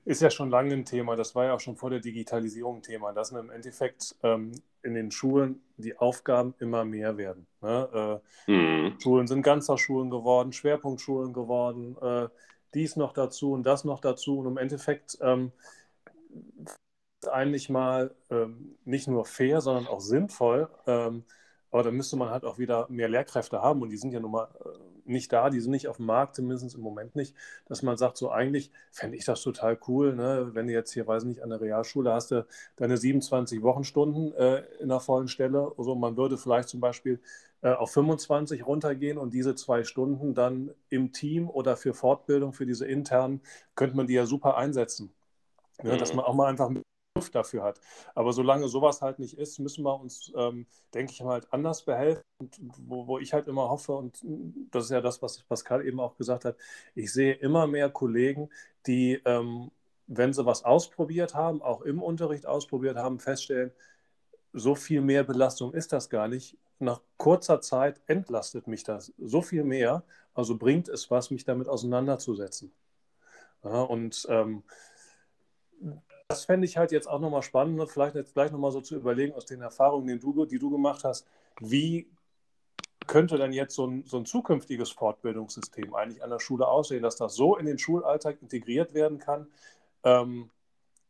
[0.06, 1.15] ist ja schon lange ein Thema.
[1.15, 4.51] Das war ja auch schon vor der Digitalisierung ein Thema, dass im Endeffekt ähm,
[4.82, 7.47] in den Schulen die Aufgaben immer mehr werden.
[7.62, 8.21] Ne?
[8.47, 8.99] Äh, mhm.
[8.99, 12.29] Schulen sind Ganztagsschulen geworden, Schwerpunktschulen geworden, äh,
[12.73, 14.39] dies noch dazu und das noch dazu.
[14.39, 15.51] Und im Endeffekt ähm,
[17.27, 20.69] eigentlich mal ähm, nicht nur fair, sondern auch sinnvoll.
[20.88, 21.23] Ähm,
[21.71, 24.31] aber da müsste man halt auch wieder mehr Lehrkräfte haben und die sind ja nun
[24.31, 24.69] mal äh,
[25.05, 28.17] nicht da, die sind nicht auf dem Markt, zumindest im Moment nicht, dass man sagt,
[28.17, 30.51] so eigentlich fände ich das total cool, ne?
[30.53, 34.63] wenn du jetzt hier, weiß nicht, an der Realschule hast du deine 27 Wochenstunden äh,
[34.79, 37.19] in der vollen Stelle, also man würde vielleicht zum Beispiel
[37.62, 42.65] äh, auf 25 runtergehen und diese zwei Stunden dann im Team oder für Fortbildung, für
[42.65, 43.41] diese internen,
[43.75, 45.13] könnte man die ja super einsetzen.
[45.81, 46.17] Ja, dass mhm.
[46.17, 46.69] man auch mal einfach
[47.15, 47.80] Luft dafür hat.
[48.15, 51.84] Aber solange sowas halt nicht ist, müssen wir uns, ähm, denke ich mal, halt anders
[51.84, 52.23] behelfen.
[52.39, 54.19] Und wo, wo ich halt immer hoffe, und
[54.71, 56.58] das ist ja das, was Pascal eben auch gesagt hat,
[56.95, 58.49] ich sehe immer mehr Kollegen,
[58.88, 59.71] die, ähm,
[60.08, 63.71] wenn sie was ausprobiert haben, auch im Unterricht ausprobiert haben, feststellen,
[64.52, 66.58] so viel mehr Belastung ist das gar nicht.
[66.80, 71.67] Nach kurzer Zeit entlastet mich das so viel mehr, also bringt es was, mich damit
[71.67, 72.73] auseinanderzusetzen.
[73.63, 74.63] Ja, und ähm,
[76.34, 77.86] das fände ich halt jetzt auch nochmal spannend, ne?
[77.86, 81.04] vielleicht jetzt gleich nochmal so zu überlegen aus den Erfahrungen, die du, die du gemacht
[81.04, 81.28] hast,
[81.60, 82.10] wie
[83.06, 87.17] könnte denn jetzt so ein, so ein zukünftiges Fortbildungssystem eigentlich an der Schule aussehen, dass
[87.17, 89.46] das so in den Schulalltag integriert werden kann,
[90.04, 90.50] ähm,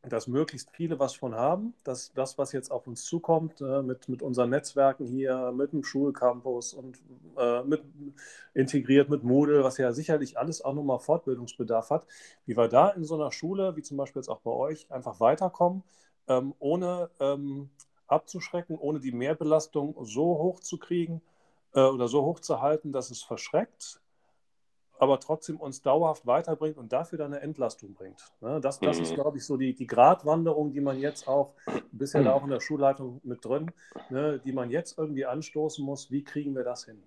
[0.10, 4.10] dass möglichst viele was von haben, dass das, was jetzt auf uns zukommt, äh, mit,
[4.10, 7.02] mit unseren Netzwerken hier, mit dem Schulcampus und
[7.38, 7.84] äh, mit,
[8.54, 12.06] integriert mit Moodle, was ja sicherlich alles auch nochmal Fortbildungsbedarf hat,
[12.46, 15.22] wie wir da in so einer Schule, wie zum Beispiel jetzt auch bei euch, einfach
[15.22, 15.84] weiterkommen,
[16.28, 17.70] ähm, ohne ähm,
[18.08, 21.22] abzuschrecken, ohne die Mehrbelastung so hoch zu kriegen
[21.74, 24.02] äh, oder so hoch zu halten, dass es verschreckt,
[25.04, 28.32] aber trotzdem uns dauerhaft weiterbringt und dafür dann eine Entlastung bringt.
[28.42, 28.60] Ne?
[28.62, 29.04] Das, das mhm.
[29.04, 31.54] ist, glaube ich, so die, die Gratwanderung, die man jetzt auch,
[31.92, 32.26] bisher mhm.
[32.26, 33.72] da auch in der Schulleitung mit drin,
[34.10, 36.10] ne, die man jetzt irgendwie anstoßen muss.
[36.12, 37.04] Wie kriegen wir das hin?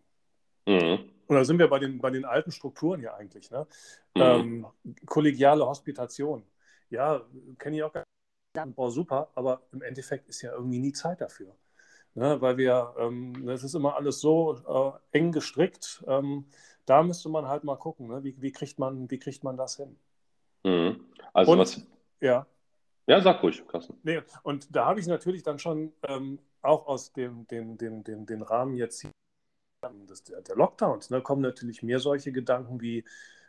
[0.66, 1.10] Mhm.
[1.26, 3.50] Und da sind wir bei den, bei den alten Strukturen ja eigentlich.
[3.50, 3.66] Ne?
[4.14, 4.22] Mhm.
[4.22, 4.66] Ähm,
[5.06, 6.44] kollegiale Hospitation.
[6.90, 7.22] Ja,
[7.58, 8.04] kenne ich auch gar
[8.64, 8.76] nicht.
[8.76, 11.54] Boah, super, aber im Endeffekt ist ja irgendwie nie Zeit dafür.
[12.14, 12.40] Ne?
[12.40, 16.02] Weil wir, ähm, das ist immer alles so äh, eng gestrickt.
[16.06, 16.46] Ähm,
[16.86, 18.24] da müsste man halt mal gucken, ne?
[18.24, 19.96] wie, wie, kriegt man, wie kriegt man das hin?
[20.64, 21.04] Mhm.
[21.32, 21.80] Also und, was.
[22.20, 22.46] Ja.
[23.06, 23.96] Ja, sag ruhig, Carsten.
[24.02, 28.26] Nee, und da habe ich natürlich dann schon ähm, auch aus dem, dem, dem, dem,
[28.26, 29.06] dem Rahmen jetzt
[30.08, 33.04] des, der, der Lockdowns, ne, kommen natürlich mehr solche Gedanken wie,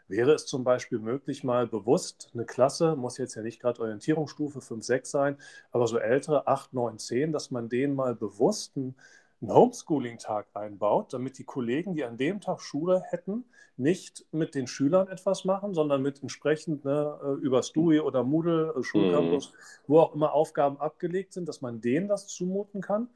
[0.07, 4.61] wäre es zum Beispiel möglich, mal bewusst eine Klasse, muss jetzt ja nicht gerade Orientierungsstufe
[4.61, 5.37] 5, 6 sein,
[5.71, 8.95] aber so ältere 8, 9, 10, dass man denen mal bewusst einen,
[9.41, 13.45] einen Homeschooling-Tag einbaut, damit die Kollegen, die an dem Tag Schule hätten,
[13.75, 18.73] nicht mit den Schülern etwas machen, sondern mit entsprechend ne, äh, über Stui oder Moodle,
[18.75, 19.55] äh, Schulcampus, mhm.
[19.87, 23.09] wo auch immer Aufgaben abgelegt sind, dass man denen das zumuten kann,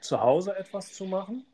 [0.00, 1.46] zu Hause etwas zu machen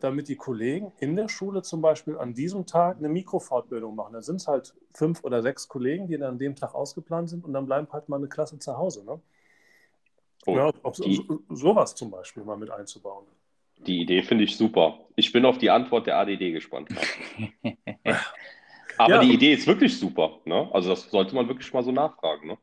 [0.00, 4.12] damit die Kollegen in der Schule zum Beispiel an diesem Tag eine Mikrofortbildung machen.
[4.12, 7.44] Da sind es halt fünf oder sechs Kollegen, die dann an dem Tag ausgeplant sind
[7.44, 9.04] und dann bleiben halt mal eine Klasse zu Hause.
[9.04, 9.20] Ne?
[10.46, 13.26] Oh, ja, ob, die, sowas zum Beispiel mal mit einzubauen.
[13.86, 15.00] Die Idee finde ich super.
[15.16, 16.90] Ich bin auf die Antwort der ADD gespannt.
[18.98, 20.40] Aber ja, die Idee ist wirklich super.
[20.44, 20.68] Ne?
[20.72, 22.48] Also das sollte man wirklich mal so nachfragen.
[22.48, 22.58] Ne?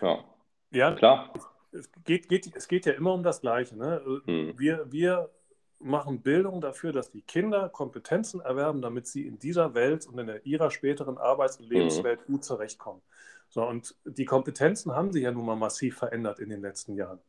[0.00, 0.24] Ja.
[0.70, 1.32] ja, klar.
[1.72, 3.76] Es geht, geht, es geht ja immer um das Gleiche.
[3.76, 4.20] Ne?
[4.24, 4.58] Hm.
[4.58, 5.30] Wir, wir
[5.78, 10.26] machen Bildung dafür, dass die Kinder Kompetenzen erwerben, damit sie in dieser Welt und in
[10.26, 11.72] der, ihrer späteren Arbeits- und mhm.
[11.72, 12.32] Lebenswelt mhm.
[12.32, 13.02] gut zurechtkommen.
[13.50, 17.20] So, und die Kompetenzen haben sich ja nun mal massiv verändert in den letzten Jahren.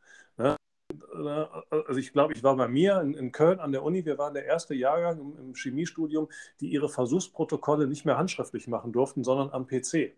[1.26, 1.50] Ne?
[1.70, 4.34] Also ich glaube, ich war bei mir in, in, Köln an der Uni, wir waren
[4.34, 6.30] der erste Jahrgang im, im Chemiestudium,
[6.62, 10.14] die ihre Versuchsprotokolle nicht mehr handschriftlich machen durften, sondern am PC.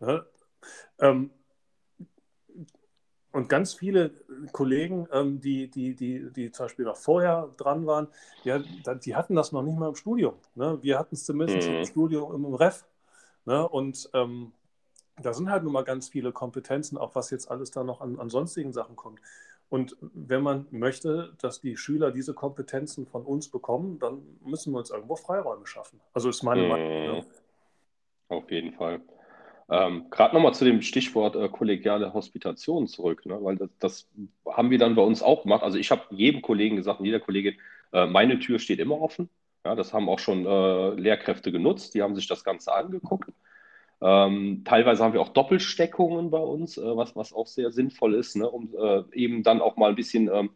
[0.00, 0.26] Ne?
[0.98, 1.30] Ähm,
[3.30, 4.10] und ganz viele
[4.52, 8.08] Kollegen, ähm, die, die, die, die zum Beispiel noch vorher dran waren,
[8.44, 10.34] ja, die hatten das noch nicht mal im Studium.
[10.54, 10.78] Ne?
[10.82, 11.76] Wir hatten es zumindest mhm.
[11.76, 12.84] im Studium im Ref.
[13.46, 13.66] Ne?
[13.66, 14.52] Und ähm,
[15.22, 18.18] da sind halt nun mal ganz viele Kompetenzen, auch was jetzt alles da noch an,
[18.18, 19.20] an sonstigen Sachen kommt.
[19.72, 24.78] Und wenn man möchte, dass die Schüler diese Kompetenzen von uns bekommen, dann müssen wir
[24.78, 25.98] uns irgendwo Freiräume schaffen.
[26.12, 26.68] Also ist meine mhm.
[26.68, 26.90] Meinung.
[26.90, 27.26] Ne?
[28.28, 29.00] Auf jeden Fall.
[29.70, 33.38] Ähm, Gerade nochmal zu dem Stichwort äh, kollegiale Hospitation zurück, ne?
[33.42, 34.08] weil das, das,
[34.46, 35.62] haben wir dann bei uns auch gemacht.
[35.62, 37.54] Also ich habe jedem Kollegen gesagt jeder Kollegin,
[37.94, 39.30] äh, meine Tür steht immer offen.
[39.64, 43.30] Ja, das haben auch schon äh, Lehrkräfte genutzt, die haben sich das Ganze angeguckt.
[44.02, 48.34] Ähm, teilweise haben wir auch Doppelsteckungen bei uns, äh, was, was auch sehr sinnvoll ist,
[48.36, 48.50] ne?
[48.50, 50.50] um äh, eben dann auch mal ein bisschen ähm,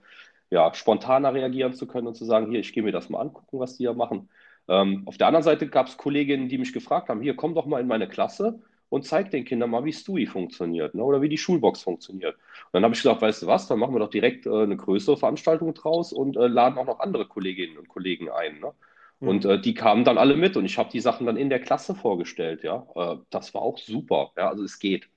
[0.51, 3.61] ja, spontaner reagieren zu können und zu sagen, hier, ich gehe mir das mal angucken,
[3.61, 4.29] was die da machen.
[4.69, 7.67] Ähm, auf der anderen Seite gab es Kolleginnen, die mich gefragt haben, hier, komm doch
[7.67, 11.05] mal in meine Klasse und zeigt den Kindern mal, wie Stui funktioniert ne?
[11.05, 12.35] oder wie die Schulbox funktioniert.
[12.35, 14.77] Und dann habe ich gesagt, weißt du was, dann machen wir doch direkt äh, eine
[14.77, 18.61] größere Veranstaltung draus und äh, laden auch noch andere Kolleginnen und Kollegen ein.
[18.61, 18.73] Ne?
[19.21, 19.29] Mhm.
[19.29, 21.61] Und äh, die kamen dann alle mit und ich habe die Sachen dann in der
[21.61, 22.63] Klasse vorgestellt.
[22.63, 24.33] Ja, äh, das war auch super.
[24.37, 25.09] Ja, also es geht.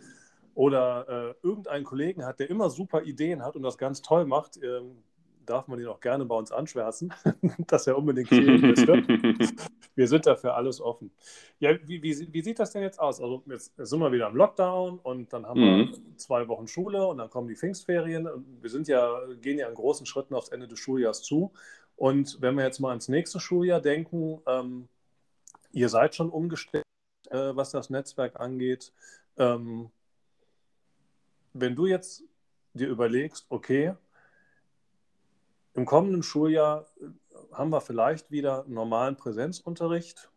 [0.54, 4.56] oder äh, irgendeinen Kollegen hat, der immer super Ideen hat und das ganz toll macht,
[4.64, 5.04] ähm,
[5.46, 7.14] darf man ihn auch gerne bei uns anschwärzen,
[7.68, 8.94] dass er unbedingt sehen müsste.
[9.96, 11.12] wir sind dafür alles offen.
[11.60, 13.22] Ja, wie, wie, wie, sieht das denn jetzt aus?
[13.22, 15.92] Also jetzt sind wir wieder im Lockdown und dann haben mhm.
[15.92, 18.28] wir zwei Wochen Schule und dann kommen die Pfingstferien.
[18.62, 21.52] Wir sind ja, gehen ja in großen Schritten aufs Ende des Schuljahrs zu.
[21.96, 24.88] Und wenn wir jetzt mal ans nächste Schuljahr denken, ähm,
[25.72, 26.86] ihr seid schon umgestellt,
[27.30, 28.94] äh, was das Netzwerk angeht.
[29.38, 29.92] Ähm,
[31.54, 32.24] wenn du jetzt
[32.74, 33.94] dir überlegst, okay,
[35.74, 37.06] im kommenden Schuljahr äh,
[37.54, 40.30] haben wir vielleicht wieder normalen Präsenzunterricht.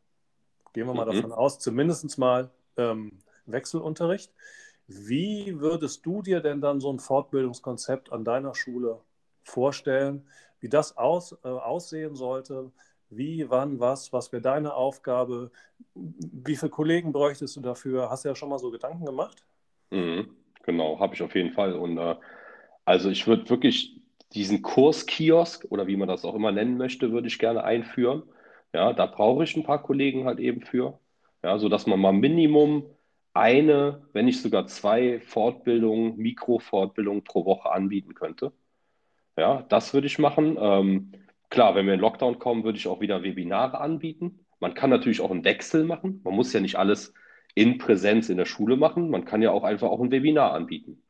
[0.73, 1.17] Gehen wir mal mhm.
[1.17, 4.33] davon aus, zumindest mal ähm, Wechselunterricht.
[4.87, 9.01] Wie würdest du dir denn dann so ein Fortbildungskonzept an deiner Schule
[9.43, 10.27] vorstellen,
[10.61, 12.71] wie das aus, äh, aussehen sollte?
[13.11, 15.51] Wie, wann, was, was wäre deine Aufgabe?
[15.95, 18.11] Wie viele Kollegen bräuchtest du dafür?
[18.11, 19.45] Hast du ja schon mal so Gedanken gemacht?
[19.91, 21.75] Mhm, genau, habe ich auf jeden Fall.
[21.75, 22.17] Und äh,
[22.85, 24.01] also ich würde wirklich
[24.35, 28.25] diesen Kurskiosk oder wie man das auch immer nennen möchte, würde ich gerne einführen.
[28.73, 30.99] Ja, da brauche ich ein paar Kollegen halt eben für.
[31.43, 32.87] Ja, sodass man mal Minimum
[33.35, 38.53] eine, wenn nicht sogar zwei Fortbildungen, Mikrofortbildungen pro Woche anbieten könnte.
[39.37, 40.57] Ja, das würde ich machen.
[40.61, 41.13] Ähm,
[41.51, 44.41] klar, wenn wir in Lockdown kommen, würde ich auch wieder Webinare anbieten.
[44.61, 46.21] Man kann natürlich auch einen Wechsel machen.
[46.25, 47.15] Man muss ja nicht alles
[47.55, 49.11] in Präsenz in der Schule machen.
[49.11, 51.04] Man kann ja auch einfach auch ein Webinar anbieten.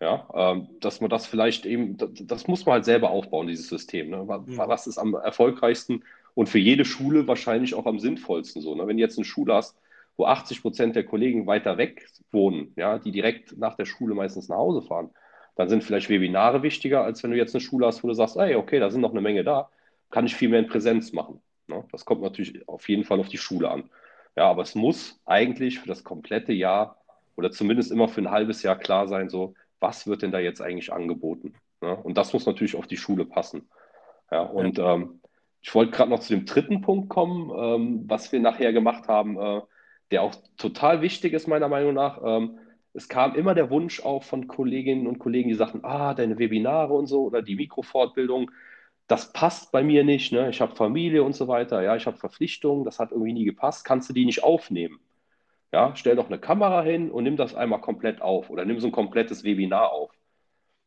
[0.00, 3.68] Ja, ähm, dass man das vielleicht eben, das, das, muss man halt selber aufbauen, dieses
[3.68, 4.08] System.
[4.08, 4.26] Ne?
[4.26, 4.56] Was, mhm.
[4.56, 8.74] was ist am erfolgreichsten und für jede Schule wahrscheinlich auch am sinnvollsten so.
[8.74, 8.86] Ne?
[8.86, 9.76] Wenn du jetzt eine Schule hast,
[10.16, 14.48] wo 80 Prozent der Kollegen weiter weg wohnen, ja, die direkt nach der Schule meistens
[14.48, 15.10] nach Hause fahren,
[15.56, 18.36] dann sind vielleicht Webinare wichtiger, als wenn du jetzt eine Schule hast, wo du sagst,
[18.36, 19.68] hey, okay, da sind noch eine Menge da,
[20.10, 21.42] kann ich viel mehr in Präsenz machen.
[21.66, 21.84] Ne?
[21.92, 23.90] Das kommt natürlich auf jeden Fall auf die Schule an.
[24.36, 26.96] Ja, aber es muss eigentlich für das komplette Jahr
[27.36, 30.60] oder zumindest immer für ein halbes Jahr klar sein, so, was wird denn da jetzt
[30.60, 31.54] eigentlich angeboten?
[31.80, 31.96] Ne?
[31.96, 33.68] Und das muss natürlich auf die Schule passen.
[34.30, 34.94] Ja, und ja.
[34.94, 35.20] Ähm,
[35.62, 39.38] ich wollte gerade noch zu dem dritten Punkt kommen, ähm, was wir nachher gemacht haben,
[39.38, 39.60] äh,
[40.10, 42.20] der auch total wichtig ist, meiner Meinung nach.
[42.24, 42.58] Ähm,
[42.92, 46.92] es kam immer der Wunsch auch von Kolleginnen und Kollegen, die sagten, ah, deine Webinare
[46.92, 48.50] und so oder die Mikrofortbildung,
[49.06, 50.32] das passt bei mir nicht.
[50.32, 50.50] Ne?
[50.50, 53.84] Ich habe Familie und so weiter, ja, ich habe Verpflichtungen, das hat irgendwie nie gepasst.
[53.84, 55.00] Kannst du die nicht aufnehmen?
[55.72, 58.88] Ja, stell doch eine Kamera hin und nimm das einmal komplett auf oder nimm so
[58.88, 60.10] ein komplettes Webinar auf.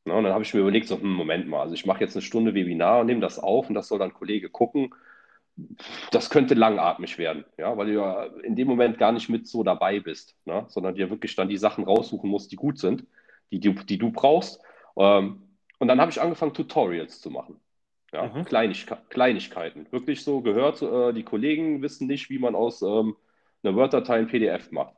[0.06, 2.16] Ja, und dann habe ich mir überlegt, so, hm, Moment mal, also ich mache jetzt
[2.16, 4.94] eine Stunde Webinar und nehme das auf und das soll dann ein Kollege gucken.
[6.12, 9.64] Das könnte langatmig werden, ja, weil du ja in dem Moment gar nicht mit so
[9.64, 10.66] dabei bist, ne?
[10.70, 13.06] sondern dir wirklich dann die Sachen raussuchen musst, die gut sind,
[13.52, 14.62] die, die, die du brauchst.
[14.98, 15.44] Ähm,
[15.80, 17.60] und dann habe ich angefangen, Tutorials zu machen.
[18.12, 18.46] Ja, mhm.
[18.46, 19.88] Kleinigke Kleinigkeiten.
[19.92, 23.16] Wirklich so gehört, äh, die Kollegen wissen nicht, wie man aus ähm,
[23.64, 24.96] eine Word-Datei in PDF macht.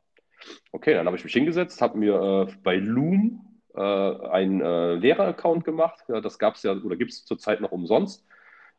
[0.72, 5.64] Okay, dann habe ich mich hingesetzt, habe mir äh, bei Loom äh, einen äh, Lehrer-Account
[5.64, 6.04] gemacht.
[6.08, 8.26] Ja, das gab es ja oder gibt es zurzeit noch umsonst.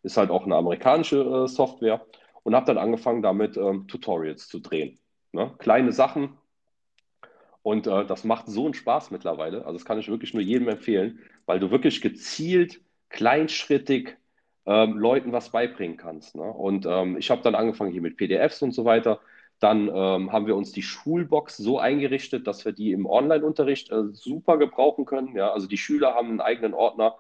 [0.03, 2.07] Ist halt auch eine amerikanische äh, Software.
[2.43, 5.01] Und habe dann angefangen, damit ähm, Tutorials zu drehen.
[5.33, 5.53] Ne?
[5.59, 6.39] Kleine Sachen.
[7.63, 9.67] Und äh, das macht so einen Spaß mittlerweile.
[9.67, 14.17] Also das kann ich wirklich nur jedem empfehlen, weil du wirklich gezielt, kleinschrittig
[14.65, 16.37] ähm, Leuten was beibringen kannst.
[16.37, 16.45] Ne?
[16.45, 19.21] Und ähm, ich habe dann angefangen hier mit PDFs und so weiter.
[19.59, 24.05] Dann ähm, haben wir uns die Schulbox so eingerichtet, dass wir die im Online-Unterricht äh,
[24.13, 25.35] super gebrauchen können.
[25.35, 25.53] Ja?
[25.53, 27.17] Also die Schüler haben einen eigenen Ordner.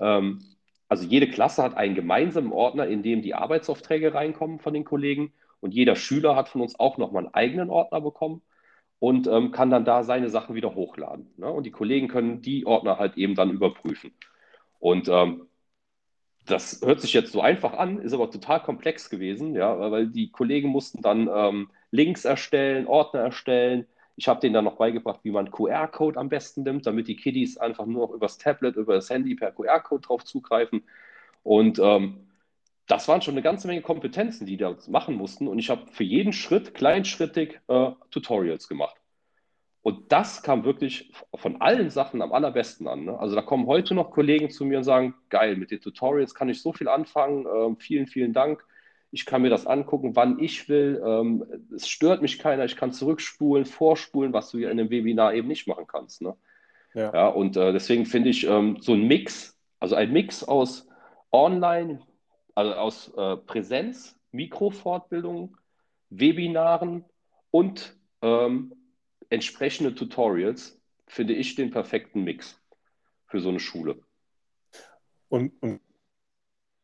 [0.00, 0.40] Ähm,
[0.88, 5.32] also jede Klasse hat einen gemeinsamen Ordner, in dem die Arbeitsaufträge reinkommen von den Kollegen.
[5.60, 8.42] Und jeder Schüler hat von uns auch nochmal einen eigenen Ordner bekommen
[8.98, 11.30] und ähm, kann dann da seine Sachen wieder hochladen.
[11.36, 11.50] Ne?
[11.50, 14.12] Und die Kollegen können die Ordner halt eben dann überprüfen.
[14.78, 15.46] Und ähm,
[16.46, 20.30] das hört sich jetzt so einfach an, ist aber total komplex gewesen, ja, weil die
[20.30, 23.86] Kollegen mussten dann ähm, Links erstellen, Ordner erstellen.
[24.16, 27.58] Ich habe denen dann noch beigebracht, wie man QR-Code am besten nimmt, damit die Kiddies
[27.58, 30.84] einfach nur noch übers Tablet, über das Handy per QR-Code drauf zugreifen.
[31.42, 32.26] Und ähm,
[32.86, 35.48] das waren schon eine ganze Menge Kompetenzen, die da machen mussten.
[35.48, 38.96] Und ich habe für jeden Schritt kleinschrittig äh, Tutorials gemacht.
[39.86, 43.04] Und das kam wirklich von allen Sachen am allerbesten an.
[43.04, 43.16] Ne?
[43.20, 46.48] Also da kommen heute noch Kollegen zu mir und sagen, geil, mit den Tutorials kann
[46.48, 47.46] ich so viel anfangen.
[47.46, 48.64] Ähm, vielen, vielen Dank.
[49.12, 51.00] Ich kann mir das angucken, wann ich will.
[51.06, 52.64] Ähm, es stört mich keiner.
[52.64, 56.20] Ich kann zurückspulen, vorspulen, was du ja in einem Webinar eben nicht machen kannst.
[56.20, 56.34] Ne?
[56.94, 57.12] Ja.
[57.14, 57.28] ja.
[57.28, 60.88] und äh, deswegen finde ich ähm, so ein Mix, also ein Mix aus
[61.30, 62.00] Online,
[62.56, 65.56] also aus äh, Präsenz, Mikrofortbildungen,
[66.10, 67.04] Webinaren
[67.52, 68.72] und ähm,
[69.30, 72.60] entsprechende Tutorials finde ich den perfekten Mix
[73.26, 74.00] für so eine Schule.
[75.28, 75.80] Und, und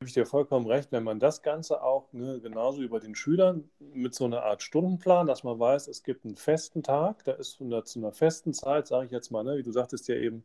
[0.02, 3.70] habe ich dir vollkommen recht, wenn man das Ganze auch ne, genauso über den Schülern
[3.78, 7.52] mit so einer Art Stundenplan, dass man weiß, es gibt einen festen Tag, da ist
[7.52, 10.44] zu einer festen Zeit, sage ich jetzt mal, ne, wie du sagtest ja eben,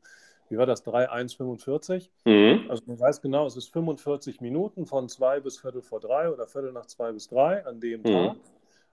[0.50, 2.12] wie war das, 3,145.
[2.26, 2.68] Mhm.
[2.70, 6.46] Also man weiß genau, es ist 45 Minuten von zwei bis Viertel vor drei oder
[6.46, 8.06] Viertel nach zwei bis drei an dem mhm.
[8.06, 8.36] Tag.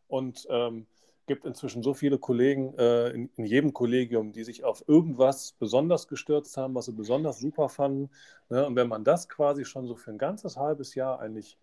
[0.08, 0.86] Und ähm,
[1.26, 6.08] gibt inzwischen so viele Kollegen äh, in, in, jedem Kollegium, die sich auf irgendwas besonders
[6.08, 8.10] gestürzt haben, was sie besonders super fanden.
[8.50, 8.66] Ne?
[8.66, 11.58] Und wenn man das quasi schon so für ein ganzes halbes Jahr eigentlich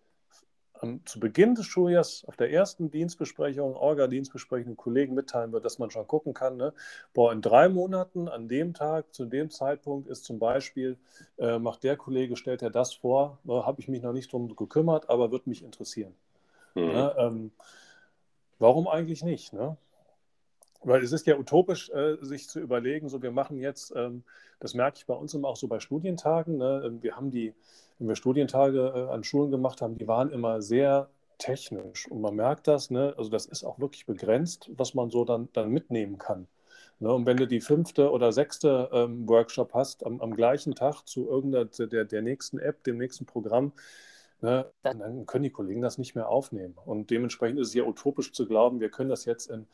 [0.82, 5.90] am, zu Beginn des Schuljahres auf der ersten Dienstbesprechung, Orga-Dienstbesprechung Kollegen mitteilen wird, dass man
[5.90, 6.72] schon gucken kann, ne?
[7.14, 10.98] boah, in drei Monaten an dem Tag, zu dem Zeitpunkt ist zum Beispiel,
[11.38, 14.54] äh, macht der Kollege, stellt er das vor, äh, habe ich mich noch nicht drum
[14.54, 16.14] gekümmert, aber wird mich interessieren.
[16.74, 16.82] Mhm.
[16.82, 17.14] Ne?
[17.18, 17.52] Ähm,
[18.62, 19.52] warum eigentlich nicht?
[19.52, 19.76] Ne?
[20.82, 24.24] Weil es ist ja utopisch, äh, sich zu überlegen, so wir machen jetzt, ähm,
[24.60, 26.82] das merke ich bei uns immer auch so bei Studientagen, ne?
[26.86, 27.54] Ähm, wir haben die,
[27.98, 32.36] wenn wir Studientage äh, an Schulen gemacht haben, die waren immer sehr technisch und man
[32.36, 33.14] merkt das, ne?
[33.16, 36.46] also das ist auch wirklich begrenzt, was man so dann, dann mitnehmen kann.
[37.00, 37.12] Ne?
[37.12, 41.28] Und wenn du die fünfte oder sechste ähm, Workshop hast, am, am, gleichen Tag zu
[41.28, 43.72] irgendeiner der, der nächsten App, dem nächsten Programm,
[44.42, 44.70] ne?
[44.82, 46.74] dann können die Kollegen das nicht mehr aufnehmen.
[46.84, 49.66] Und dementsprechend ist es ja utopisch zu glauben, wir können das jetzt in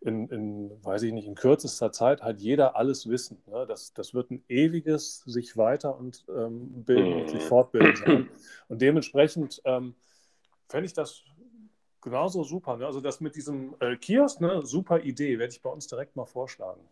[0.00, 3.42] in, in, weiß ich nicht, in kürzester Zeit hat jeder alles wissen.
[3.46, 3.66] Ne?
[3.66, 7.48] Das, das wird ein ewiges sich weiter und ähm, bilden und sich mhm.
[7.48, 8.30] fortbilden sein.
[8.68, 9.94] Und dementsprechend ähm,
[10.68, 11.22] fände ich das
[12.00, 12.76] genauso super.
[12.76, 12.86] Ne?
[12.86, 14.64] Also das mit diesem äh, Kiosk, ne?
[14.64, 16.82] super Idee, werde ich bei uns direkt mal vorschlagen.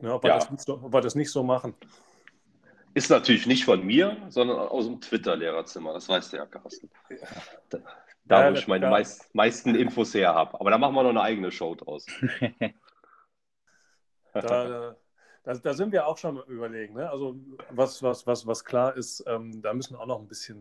[0.00, 0.12] Ne?
[0.12, 0.38] Ob, wir ja.
[0.38, 1.74] das so, ob wir das nicht so machen.
[2.96, 5.92] Ist natürlich nicht von mir, sondern aus dem Twitter-Lehrerzimmer.
[5.92, 6.88] Das weißt du ja, Carsten.
[7.10, 7.78] Ja.
[8.24, 10.58] Da, ja, wo ich meine meist, meisten Infos her habe.
[10.58, 12.06] Aber da machen wir noch eine eigene Show draus.
[14.32, 14.96] da,
[15.46, 16.94] da, da, sind wir auch schon überlegen.
[16.94, 17.08] Ne?
[17.08, 17.36] Also
[17.70, 20.58] was, was, was, was klar ist, ähm, da müssen auch noch ein bisschen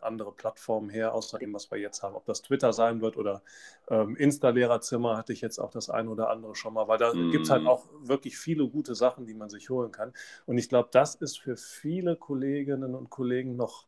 [0.00, 2.14] andere Plattformen her, außer dem, was wir jetzt haben.
[2.14, 3.42] Ob das Twitter sein wird oder
[3.88, 7.32] ähm, Insta-Lehrerzimmer hatte ich jetzt auch das eine oder andere schon mal, weil da mm.
[7.32, 10.12] gibt es halt auch wirklich viele gute Sachen, die man sich holen kann.
[10.46, 13.86] Und ich glaube, das ist für viele Kolleginnen und Kollegen noch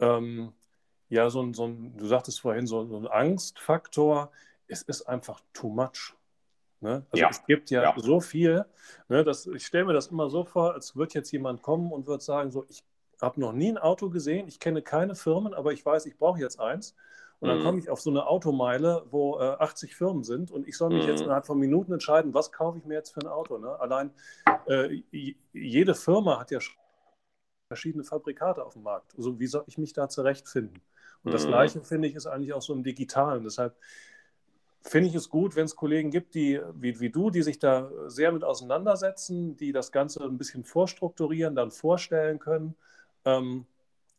[0.00, 0.52] ähm,
[1.08, 4.32] ja so ein, so ein, du sagtest vorhin, so, so ein Angstfaktor,
[4.66, 6.17] es ist einfach too much.
[6.80, 7.04] Ne?
[7.10, 7.28] Also ja.
[7.30, 7.94] es gibt ja, ja.
[7.96, 8.64] so viel,
[9.08, 12.06] ne, dass, ich stelle mir das immer so vor, als würde jetzt jemand kommen und
[12.06, 12.82] würde sagen, so, ich
[13.20, 16.38] habe noch nie ein Auto gesehen, ich kenne keine Firmen, aber ich weiß, ich brauche
[16.40, 16.94] jetzt eins.
[17.40, 17.64] Und dann mhm.
[17.64, 21.04] komme ich auf so eine Automeile, wo äh, 80 Firmen sind und ich soll mich
[21.04, 21.10] mhm.
[21.10, 23.58] jetzt innerhalb von Minuten entscheiden, was kaufe ich mir jetzt für ein Auto.
[23.58, 23.78] Ne?
[23.78, 24.10] Allein
[24.66, 25.02] äh,
[25.52, 26.58] jede Firma hat ja
[27.68, 29.14] verschiedene Fabrikate auf dem Markt.
[29.16, 30.82] Also wie soll ich mich da zurechtfinden?
[31.22, 31.48] Und das mhm.
[31.48, 33.44] Gleiche, finde ich, ist eigentlich auch so im Digitalen.
[33.44, 33.76] Deshalb
[34.82, 37.90] finde ich es gut, wenn es Kollegen gibt, die, wie, wie du, die sich da
[38.06, 42.74] sehr mit auseinandersetzen, die das Ganze ein bisschen vorstrukturieren, dann vorstellen können,
[43.24, 43.66] ähm,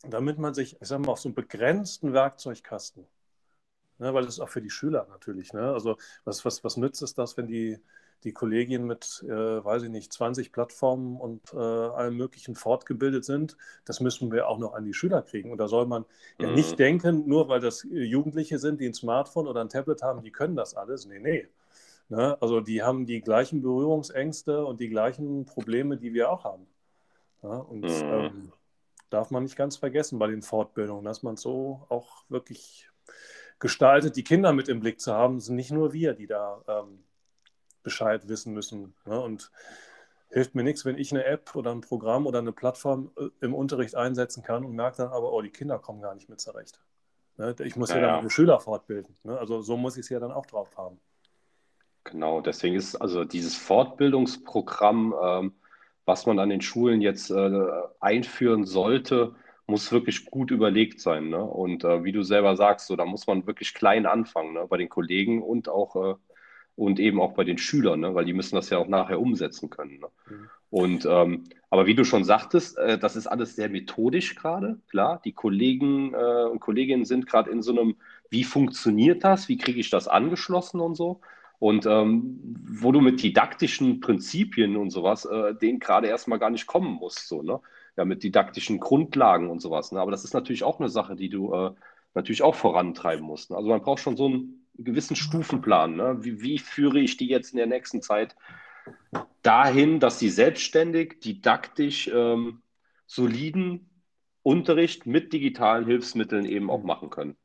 [0.03, 3.05] damit man sich, ich sage mal, auf so einen begrenzten Werkzeugkasten,
[3.99, 5.73] ne, weil das ist auch für die Schüler natürlich, ne?
[5.73, 7.79] also was, was, was nützt es das, wenn die
[8.23, 13.55] die Kollegien mit, äh, weiß ich nicht, 20 Plattformen und äh, allem Möglichen fortgebildet sind.
[13.85, 15.51] Das müssen wir auch noch an die Schüler kriegen.
[15.51, 16.03] Und da soll man
[16.37, 16.45] mhm.
[16.45, 20.21] ja nicht denken, nur weil das Jugendliche sind, die ein Smartphone oder ein Tablet haben,
[20.21, 21.05] die können das alles.
[21.05, 21.47] Nee, nee.
[22.09, 22.37] Ne?
[22.41, 26.67] Also die haben die gleichen Berührungsängste und die gleichen Probleme, die wir auch haben.
[27.43, 27.49] Ja?
[27.49, 28.03] Und mhm.
[28.03, 28.51] ähm,
[29.09, 32.89] darf man nicht ganz vergessen bei den Fortbildungen, dass man so auch wirklich
[33.59, 35.37] gestaltet, die Kinder mit im Blick zu haben.
[35.37, 37.03] Es sind nicht nur wir, die da ähm,
[37.89, 38.93] Bescheid wissen müssen.
[39.05, 39.19] Ne?
[39.19, 39.51] Und
[40.29, 43.55] hilft mir nichts, wenn ich eine App oder ein Programm oder eine Plattform äh, im
[43.55, 46.79] Unterricht einsetzen kann und merke dann aber, oh, die Kinder kommen gar nicht mit zurecht.
[47.37, 47.55] Ne?
[47.63, 49.15] Ich muss ja, ja dann meine Schüler fortbilden.
[49.23, 49.37] Ne?
[49.37, 50.99] Also so muss ich es ja dann auch drauf haben.
[52.03, 55.53] Genau, deswegen ist also dieses Fortbildungsprogramm, ähm,
[56.05, 57.67] was man an den Schulen jetzt äh,
[57.99, 61.29] einführen sollte, muss wirklich gut überlegt sein.
[61.29, 61.43] Ne?
[61.43, 64.65] Und äh, wie du selber sagst, so, da muss man wirklich klein anfangen, ne?
[64.67, 66.15] bei den Kollegen und auch äh,
[66.79, 68.15] und eben auch bei den Schülern, ne?
[68.15, 69.99] weil die müssen das ja auch nachher umsetzen können.
[69.99, 70.07] Ne?
[70.29, 70.49] Mhm.
[70.69, 75.21] Und ähm, aber wie du schon sagtest, äh, das ist alles sehr methodisch gerade, klar.
[75.25, 77.97] Die Kollegen äh, und Kolleginnen sind gerade in so einem,
[78.29, 81.19] wie funktioniert das, wie kriege ich das angeschlossen und so.
[81.59, 82.39] Und ähm,
[82.71, 87.27] wo du mit didaktischen Prinzipien und sowas, äh, denen gerade erstmal gar nicht kommen musst,
[87.27, 87.59] so, ne?
[87.97, 89.91] Ja, mit didaktischen Grundlagen und sowas.
[89.91, 89.99] Ne?
[89.99, 91.71] Aber das ist natürlich auch eine Sache, die du äh,
[92.13, 93.51] natürlich auch vorantreiben musst.
[93.51, 93.57] Ne?
[93.57, 95.95] Also man braucht schon so ein gewissen Stufenplan.
[95.95, 96.17] Ne?
[96.21, 98.35] Wie, wie führe ich die jetzt in der nächsten Zeit
[99.41, 102.61] dahin, dass sie selbstständig, didaktisch, ähm,
[103.05, 103.89] soliden
[104.43, 107.35] Unterricht mit digitalen Hilfsmitteln eben auch machen können?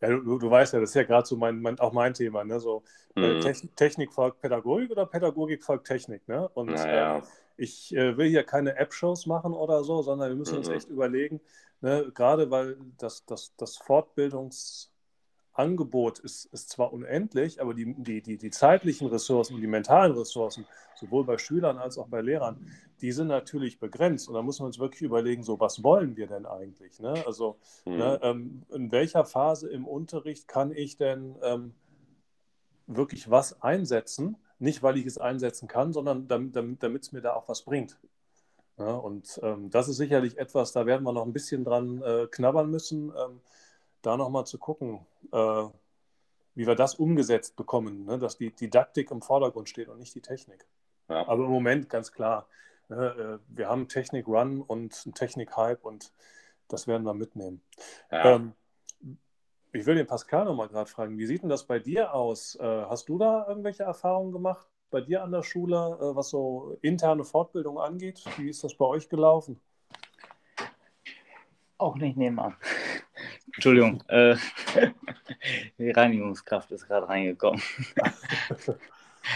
[0.00, 2.44] Ja, du, du weißt ja, das ist ja gerade so mein, mein, auch mein Thema.
[2.44, 2.60] Ne?
[2.60, 2.84] So,
[3.16, 3.76] äh, mhm.
[3.76, 6.28] Technik folgt Pädagogik oder Pädagogik folgt Technik.
[6.28, 6.48] Ne?
[6.50, 7.18] Und naja.
[7.18, 7.22] äh,
[7.56, 10.58] ich äh, will hier keine App-Shows machen oder so, sondern wir müssen mhm.
[10.58, 11.40] uns echt überlegen,
[11.80, 12.10] ne?
[12.14, 14.90] gerade weil das, das, das Fortbildungs-
[15.58, 20.12] Angebot ist, ist zwar unendlich, aber die, die, die, die zeitlichen Ressourcen und die mentalen
[20.12, 22.66] Ressourcen, sowohl bei Schülern als auch bei Lehrern,
[23.00, 24.28] die sind natürlich begrenzt.
[24.28, 27.00] Und da muss man uns wirklich überlegen, so was wollen wir denn eigentlich?
[27.00, 27.22] Ne?
[27.26, 27.96] Also mhm.
[27.96, 31.74] ne, ähm, in welcher Phase im Unterricht kann ich denn ähm,
[32.86, 34.36] wirklich was einsetzen?
[34.58, 37.98] Nicht, weil ich es einsetzen kann, sondern damit es mir da auch was bringt.
[38.78, 42.26] Ja, und ähm, das ist sicherlich etwas, da werden wir noch ein bisschen dran äh,
[42.30, 43.40] knabbern müssen, ähm,
[44.06, 45.64] da nochmal zu gucken, äh,
[46.54, 48.18] wie wir das umgesetzt bekommen, ne?
[48.18, 50.66] dass die Didaktik im Vordergrund steht und nicht die Technik.
[51.08, 51.26] Ja.
[51.28, 52.48] Aber im Moment ganz klar,
[52.88, 53.40] ne?
[53.40, 56.12] äh, wir haben Technik-Run und einen Technik-Hype und
[56.68, 57.62] das werden wir mitnehmen.
[58.10, 58.36] Ja.
[58.36, 58.52] Ähm,
[59.72, 62.54] ich will den Pascal nochmal gerade fragen, wie sieht denn das bei dir aus?
[62.54, 64.66] Äh, hast du da irgendwelche Erfahrungen gemacht?
[64.90, 68.24] bei dir an der Schule, äh, was so interne Fortbildung angeht?
[68.38, 69.60] Wie ist das bei euch gelaufen?
[71.78, 72.56] Auch nicht nebenan.
[73.54, 74.36] Entschuldigung, äh,
[75.78, 77.62] die Reinigungskraft ist gerade reingekommen.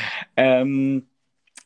[0.36, 1.06] ähm,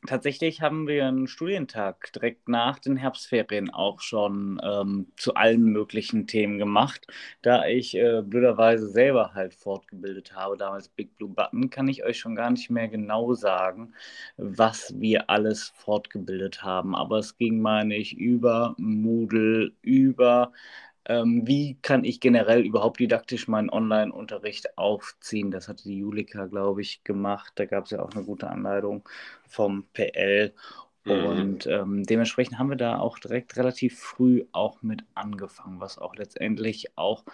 [0.07, 6.27] Tatsächlich haben wir einen Studientag direkt nach den Herbstferien auch schon ähm, zu allen möglichen
[6.27, 7.07] Themen gemacht.
[7.43, 12.19] Da ich äh, blöderweise selber halt fortgebildet habe, damals Big Blue Button, kann ich euch
[12.19, 13.95] schon gar nicht mehr genau sagen,
[14.39, 16.95] was wir alles fortgebildet haben.
[16.97, 20.53] Aber es ging, meine ich, über Moodle, über
[21.07, 25.51] ähm, wie kann ich generell überhaupt didaktisch meinen Online-Unterricht aufziehen?
[25.51, 27.53] Das hatte die Julika, glaube ich, gemacht.
[27.57, 29.09] Da gab es ja auch eine gute Anleitung
[29.47, 30.55] vom PL.
[31.05, 31.27] Mhm.
[31.27, 36.17] Und ähm, dementsprechend haben wir da auch direkt relativ früh auch mit angefangen, was auch
[36.17, 37.25] letztendlich auch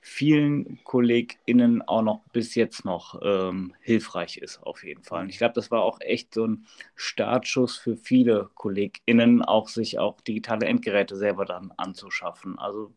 [0.00, 5.22] vielen KollegInnen auch noch bis jetzt noch ähm, hilfreich ist, auf jeden Fall.
[5.24, 9.98] Und ich glaube, das war auch echt so ein Startschuss für viele KollegInnen, auch sich
[9.98, 12.56] auch digitale Endgeräte selber dann anzuschaffen.
[12.58, 12.92] Also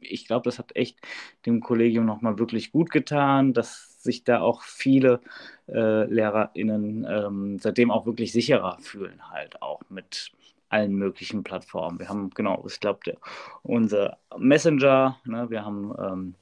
[0.00, 0.98] ich glaube, das hat echt
[1.46, 5.20] dem Kollegium nochmal wirklich gut getan, dass sich da auch viele
[5.68, 10.32] äh, LehrerInnen ähm, seitdem auch wirklich sicherer fühlen, halt auch mit
[10.68, 11.98] allen möglichen Plattformen.
[11.98, 13.00] Wir haben, genau, ich glaube,
[13.62, 16.34] unser Messenger, ne, wir haben ähm,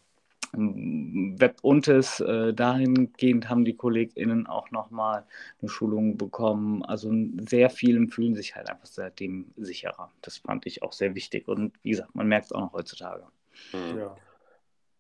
[0.52, 5.24] Web Untes, äh, dahingehend haben die KollegInnen auch nochmal
[5.60, 6.84] eine Schulung bekommen.
[6.84, 7.12] Also
[7.48, 10.10] sehr vielen fühlen sich halt einfach seitdem sicherer.
[10.22, 11.46] Das fand ich auch sehr wichtig.
[11.46, 13.24] Und wie gesagt, man merkt es auch noch heutzutage.
[13.70, 13.98] Hm.
[13.98, 14.16] Ja.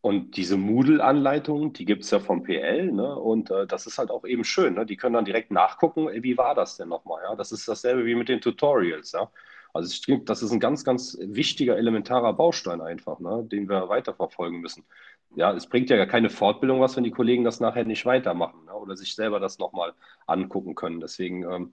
[0.02, 3.14] Und diese Moodle-Anleitungen, die gibt es ja vom PL, ne?
[3.16, 4.74] Und äh, das ist halt auch eben schön.
[4.74, 4.86] Ne?
[4.86, 7.22] Die können dann direkt nachgucken, wie war das denn nochmal?
[7.24, 7.34] Ja?
[7.36, 9.30] Das ist dasselbe wie mit den Tutorials, ja.
[9.72, 13.44] Also ich denke, das ist ein ganz, ganz wichtiger, elementarer Baustein einfach, ne?
[13.44, 14.84] den wir weiterverfolgen müssen
[15.36, 18.74] ja, es bringt ja keine Fortbildung was, wenn die Kollegen das nachher nicht weitermachen ne?
[18.74, 19.94] oder sich selber das nochmal
[20.26, 21.00] angucken können.
[21.00, 21.72] Deswegen ähm,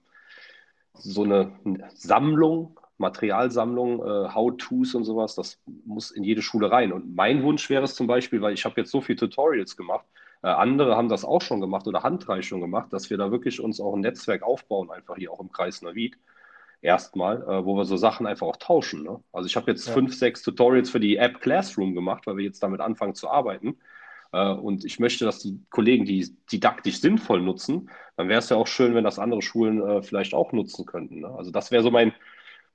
[0.94, 1.58] so eine
[1.94, 6.92] Sammlung, Materialsammlung, äh, How-Tos und sowas, das muss in jede Schule rein.
[6.92, 10.04] Und mein Wunsch wäre es zum Beispiel, weil ich habe jetzt so viele Tutorials gemacht,
[10.42, 13.80] äh, andere haben das auch schon gemacht oder Handreichung gemacht, dass wir da wirklich uns
[13.80, 16.18] auch ein Netzwerk aufbauen, einfach hier auch im Kreis Navid
[16.80, 19.02] erstmal, äh, wo wir so Sachen einfach auch tauschen.
[19.02, 19.20] Ne?
[19.32, 19.94] Also ich habe jetzt ja.
[19.94, 23.78] fünf, sechs Tutorials für die App Classroom gemacht, weil wir jetzt damit anfangen zu arbeiten.
[24.32, 27.90] Äh, und ich möchte, dass die Kollegen die didaktisch sinnvoll nutzen.
[28.16, 31.20] Dann wäre es ja auch schön, wenn das andere Schulen äh, vielleicht auch nutzen könnten.
[31.20, 31.28] Ne?
[31.28, 32.12] Also das wäre so mein,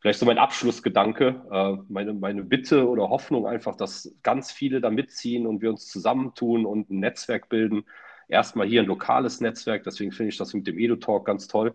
[0.03, 4.89] vielleicht so mein Abschlussgedanke, äh, meine, meine Bitte oder Hoffnung einfach, dass ganz viele da
[4.89, 7.85] mitziehen und wir uns zusammentun und ein Netzwerk bilden.
[8.27, 11.73] Erstmal hier ein lokales Netzwerk, deswegen finde ich das mit dem Edu-Talk ganz toll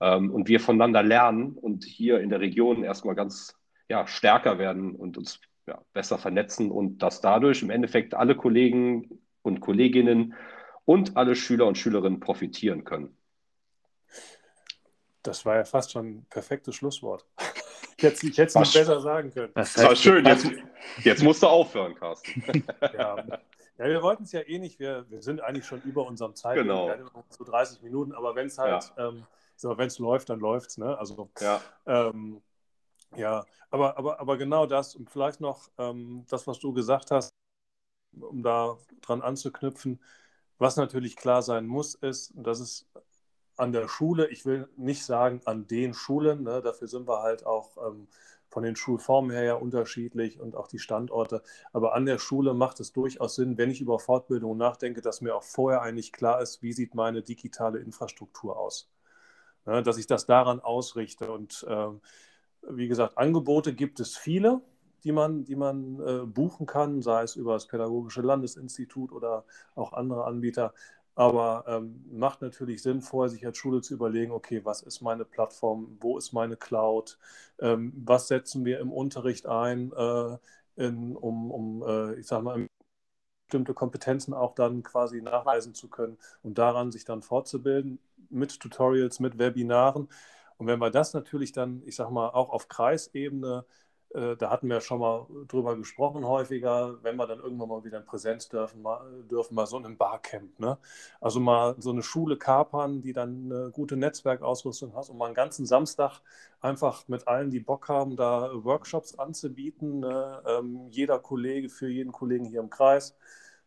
[0.00, 3.56] ähm, und wir voneinander lernen und hier in der Region erstmal ganz
[3.88, 9.20] ja, stärker werden und uns ja, besser vernetzen und dass dadurch im Endeffekt alle Kollegen
[9.42, 10.34] und Kolleginnen
[10.84, 13.16] und alle Schüler und Schülerinnen profitieren können.
[15.22, 17.24] Das war ja fast schon ein perfektes Schlusswort.
[17.98, 19.52] Ich hätte, ich hätte es nicht besser sagen können.
[19.54, 20.24] Das, das war schön.
[20.24, 20.48] Jetzt,
[21.02, 22.44] jetzt musst du aufhören, Carsten.
[22.80, 23.16] ja.
[23.16, 24.78] ja, wir wollten es ja eh nicht.
[24.78, 26.54] Wir, wir sind eigentlich schon über unserem Zeit.
[26.54, 26.94] Genau.
[27.28, 28.12] So 30 Minuten.
[28.12, 29.08] Aber wenn es halt ja.
[29.08, 29.26] ähm,
[29.56, 30.78] so, wenn es läuft, dann läuft es.
[30.78, 30.96] Ne?
[30.96, 31.60] Also, ja.
[31.86, 32.40] Ähm,
[33.16, 37.34] ja, aber, aber, aber genau das und vielleicht noch ähm, das, was du gesagt hast,
[38.20, 40.00] um da dran anzuknüpfen,
[40.58, 42.86] was natürlich klar sein muss, ist, dass es
[43.58, 47.46] an der Schule, ich will nicht sagen an den Schulen, ne, dafür sind wir halt
[47.46, 48.08] auch ähm,
[48.48, 51.42] von den Schulformen her ja unterschiedlich und auch die Standorte,
[51.72, 55.36] aber an der Schule macht es durchaus Sinn, wenn ich über Fortbildung nachdenke, dass mir
[55.36, 58.88] auch vorher eigentlich klar ist, wie sieht meine digitale Infrastruktur aus
[59.68, 61.30] ne, dass ich das daran ausrichte.
[61.30, 61.88] Und äh,
[62.68, 64.62] wie gesagt, Angebote gibt es viele,
[65.04, 69.44] die man, die man äh, buchen kann, sei es über das Pädagogische Landesinstitut oder
[69.76, 70.74] auch andere Anbieter.
[71.18, 75.24] Aber ähm, macht natürlich Sinn, vorher sich als Schule zu überlegen, okay, was ist meine
[75.24, 77.18] Plattform, wo ist meine Cloud,
[77.60, 80.38] ähm, was setzen wir im Unterricht ein, äh,
[80.76, 82.68] in, um, um äh, ich sag mal,
[83.46, 87.98] bestimmte Kompetenzen auch dann quasi nachweisen zu können und daran sich dann fortzubilden
[88.30, 90.08] mit Tutorials, mit Webinaren.
[90.58, 93.64] Und wenn wir das natürlich dann, ich sag mal, auch auf Kreisebene
[94.10, 98.06] da hatten wir schon mal drüber gesprochen häufiger, wenn wir dann irgendwann mal wieder in
[98.06, 99.00] Präsenz dürfen, mal,
[99.30, 100.58] dürfen mal so ein Barcamp.
[100.58, 100.78] Ne?
[101.20, 105.34] Also mal so eine Schule kapern, die dann eine gute Netzwerkausrüstung hat und mal einen
[105.34, 106.22] ganzen Samstag
[106.60, 110.00] einfach mit allen, die Bock haben, da Workshops anzubieten.
[110.00, 110.42] Ne?
[110.46, 113.14] Ähm, jeder Kollege für jeden Kollegen hier im Kreis.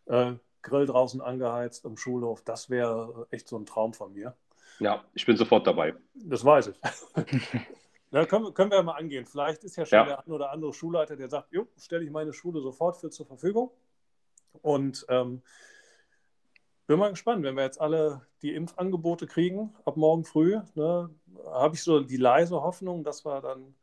[0.08, 0.34] Äh,
[0.64, 4.36] Grill draußen angeheizt im Schulhof, das wäre echt so ein Traum von mir.
[4.80, 5.96] Ja, ich bin sofort dabei.
[6.16, 6.76] Das weiß ich.
[8.12, 9.26] Na, können, können wir ja mal angehen.
[9.26, 10.06] Vielleicht ist ja schon ja.
[10.06, 13.26] der ein oder andere Schulleiter, der sagt, jo, stelle ich meine Schule sofort für zur
[13.26, 13.72] Verfügung.
[14.62, 15.42] Und ähm,
[16.88, 21.10] bin mal gespannt, wenn wir jetzt alle die Impfangebote kriegen, ab morgen früh, ne,
[21.46, 23.76] habe ich so die leise Hoffnung, dass wir dann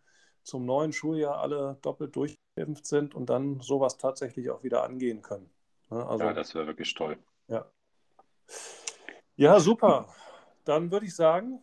[0.43, 5.49] zum neuen Schuljahr alle doppelt durchimpft sind und dann sowas tatsächlich auch wieder angehen können.
[5.89, 7.17] Ne, also, ja, das wäre wirklich toll.
[7.49, 7.65] Ja.
[9.37, 10.09] Ja, super.
[10.65, 11.63] Dann würde ich sagen,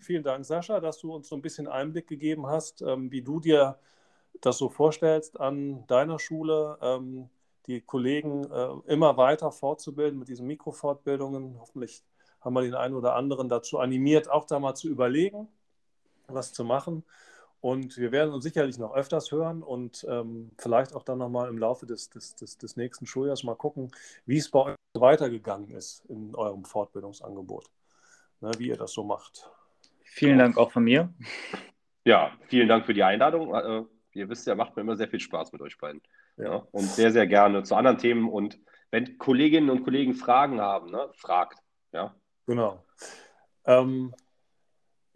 [0.00, 3.38] Vielen Dank, Sascha, dass du uns so ein bisschen Einblick gegeben hast, ähm, wie du
[3.38, 3.78] dir
[4.40, 7.28] das so vorstellst an deiner Schule, ähm,
[7.66, 11.58] die Kollegen äh, immer weiter fortzubilden mit diesen Mikrofortbildungen.
[11.60, 12.02] Hoffentlich
[12.40, 15.48] haben wir den einen oder anderen dazu animiert, auch da mal zu überlegen,
[16.28, 17.04] was zu machen.
[17.60, 21.58] Und wir werden uns sicherlich noch öfters hören und ähm, vielleicht auch dann nochmal im
[21.58, 23.92] Laufe des, des, des, des, nächsten Schuljahres mal gucken,
[24.24, 27.70] wie es bei euch weitergegangen ist in eurem Fortbildungsangebot,
[28.40, 29.50] ne, wie ihr das so macht.
[30.12, 31.14] Vielen Dank auch von mir.
[32.04, 33.54] Ja, vielen Dank für die Einladung.
[33.54, 36.02] Äh, ihr wisst ja, macht mir immer sehr viel Spaß mit euch beiden.
[36.36, 36.66] Ja.
[36.72, 38.28] Und sehr, sehr gerne zu anderen Themen.
[38.28, 38.58] Und
[38.90, 41.60] wenn Kolleginnen und Kollegen Fragen haben, ne, fragt.
[41.92, 42.14] Ja.
[42.46, 42.84] Genau.
[43.64, 44.12] Ähm,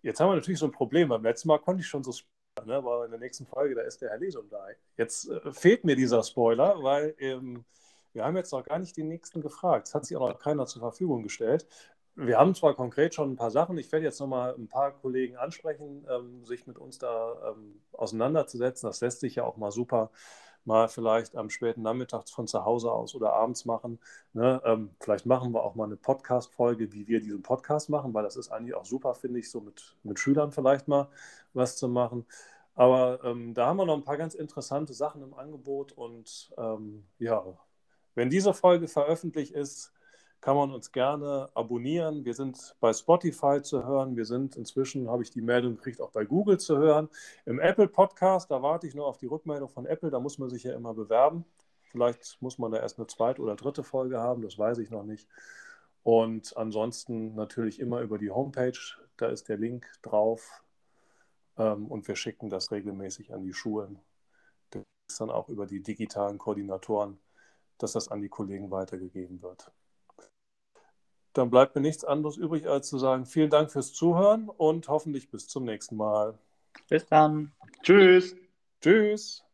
[0.03, 1.09] jetzt haben wir natürlich so ein Problem.
[1.09, 2.77] Beim letzten Mal konnte ich schon so spoilern, ne?
[2.77, 4.65] aber in der nächsten Folge, da ist der Herr Lesum da.
[4.97, 7.65] Jetzt äh, fehlt mir dieser Spoiler, weil ähm,
[8.13, 9.89] wir haben jetzt noch gar nicht den nächsten gefragt.
[9.89, 11.67] Es hat sich auch noch keiner zur Verfügung gestellt
[12.17, 15.37] wir haben zwar konkret schon ein paar Sachen, ich werde jetzt nochmal ein paar Kollegen
[15.37, 18.89] ansprechen, ähm, sich mit uns da ähm, auseinanderzusetzen.
[18.89, 20.11] Das lässt sich ja auch mal super
[20.65, 23.99] mal vielleicht am späten Nachmittag von zu Hause aus oder abends machen.
[24.33, 24.61] Ne?
[24.65, 28.37] Ähm, vielleicht machen wir auch mal eine Podcast-Folge, wie wir diesen Podcast machen, weil das
[28.37, 31.09] ist eigentlich auch super, finde ich, so mit, mit Schülern vielleicht mal
[31.53, 32.27] was zu machen.
[32.75, 37.05] Aber ähm, da haben wir noch ein paar ganz interessante Sachen im Angebot und ähm,
[37.19, 37.45] ja,
[38.15, 39.93] wenn diese Folge veröffentlicht ist,
[40.45, 42.27] kann man uns gerne abonnieren.
[42.27, 44.15] Wir sind bei Spotify zu hören.
[44.15, 47.09] Wir sind inzwischen, habe ich die Meldung gekriegt, auch bei Google zu hören.
[47.47, 50.11] Im Apple Podcast, da warte ich nur auf die Rückmeldung von Apple.
[50.11, 51.47] Da muss man sich ja immer bewerben.
[51.85, 55.05] Vielleicht muss man da erst eine zweite oder dritte Folge haben, das weiß ich noch
[55.05, 55.31] nicht.
[56.03, 58.79] Und ansonsten natürlich immer über die Homepage.
[59.17, 60.63] Da ist der Link drauf.
[61.57, 63.99] Ähm, und wir schicken das regelmäßig an die Schulen.
[64.69, 67.19] Das ist dann auch über die digitalen Koordinatoren,
[67.79, 69.73] dass das an die Kollegen weitergegeben wird.
[71.35, 75.31] Dann bleibt mir nichts anderes übrig, als zu sagen, vielen Dank fürs Zuhören und hoffentlich
[75.31, 76.39] bis zum nächsten Mal.
[76.89, 77.53] Bis dann.
[77.83, 78.35] Tschüss.
[78.81, 79.45] Tschüss.